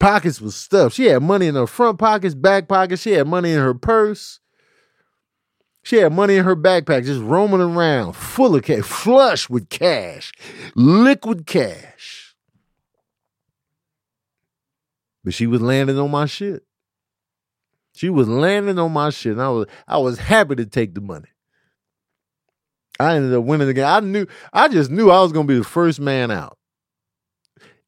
[0.00, 0.94] Pockets was stuff.
[0.94, 3.02] She had money in her front pockets, back pockets.
[3.02, 4.40] She had money in her purse.
[5.82, 10.32] She had money in her backpack just roaming around, full of cash, flush with cash,
[10.76, 12.21] liquid cash.
[15.24, 16.62] But she was landing on my shit.
[17.94, 19.32] She was landing on my shit.
[19.32, 21.28] And I was I was happy to take the money.
[22.98, 23.86] I ended up winning the game.
[23.86, 26.58] I knew I just knew I was gonna be the first man out.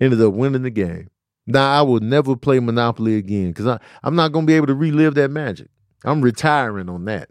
[0.01, 1.11] Ended up winning the game.
[1.47, 5.14] Now I will never play Monopoly again because I'm not gonna be able to relive
[5.14, 5.68] that magic.
[6.05, 7.30] I'm retiring on that.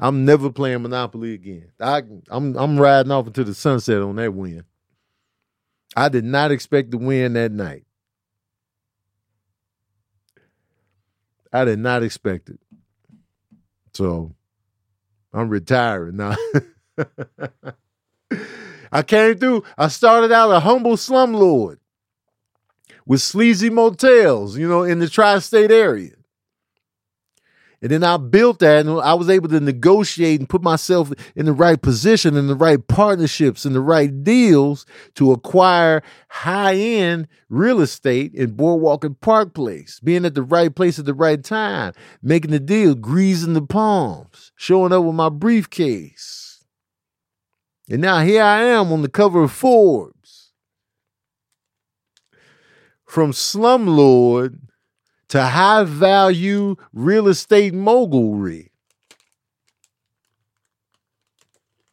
[0.00, 1.70] I'm never playing Monopoly again.
[1.80, 4.64] I, I'm I'm riding off into the sunset on that win.
[5.94, 7.84] I did not expect to win that night.
[11.52, 12.58] I did not expect it.
[13.92, 14.34] So
[15.32, 16.36] I'm retiring now.
[18.92, 19.64] I came through.
[19.76, 21.78] I started out a humble slumlord
[23.06, 26.12] with sleazy motels, you know, in the tri state area.
[27.82, 31.46] And then I built that and I was able to negotiate and put myself in
[31.46, 37.26] the right position, in the right partnerships, in the right deals to acquire high end
[37.48, 41.42] real estate in Boardwalk and Park Place, being at the right place at the right
[41.42, 46.64] time, making the deal, greasing the palms, showing up with my briefcase.
[47.90, 50.52] And now here I am on the cover of Forbes.
[53.04, 54.60] From slumlord
[55.32, 58.68] to high value real estate mogulry.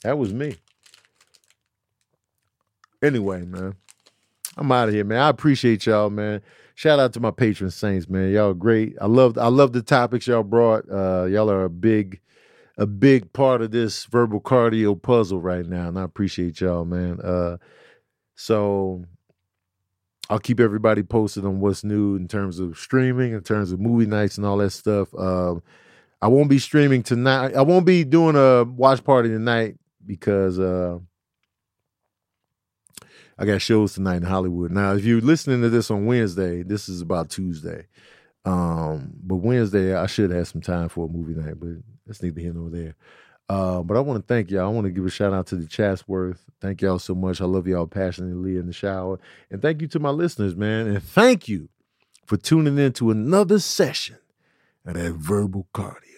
[0.03, 0.57] That was me.
[3.01, 3.75] Anyway, man,
[4.57, 5.21] I'm out of here, man.
[5.21, 6.41] I appreciate y'all, man.
[6.75, 8.29] Shout out to my patron saints, man.
[8.29, 8.97] Y'all great.
[8.99, 10.83] I love I love the topics y'all brought.
[10.91, 12.19] Uh, y'all are a big
[12.77, 17.21] a big part of this verbal cardio puzzle right now, and I appreciate y'all, man.
[17.21, 17.55] Uh,
[18.35, 19.05] so
[20.29, 24.05] I'll keep everybody posted on what's new in terms of streaming, in terms of movie
[24.05, 25.13] nights and all that stuff.
[25.17, 25.63] Um,
[26.21, 27.55] I won't be streaming tonight.
[27.55, 30.99] I won't be doing a watch party tonight because uh,
[33.37, 34.71] I got shows tonight in Hollywood.
[34.71, 37.87] Now, if you're listening to this on Wednesday, this is about Tuesday.
[38.45, 41.69] Um, but Wednesday, I should have some time for a movie night, but
[42.05, 42.95] that's neither here nor there.
[43.49, 44.65] Uh, but I want to thank y'all.
[44.65, 46.45] I want to give a shout out to the Chatsworth.
[46.61, 47.41] Thank y'all so much.
[47.41, 49.19] I love y'all passionately in the shower.
[49.49, 50.87] And thank you to my listeners, man.
[50.87, 51.69] And thank you
[52.25, 54.17] for tuning in to another session
[54.85, 56.08] of that verbal cardio.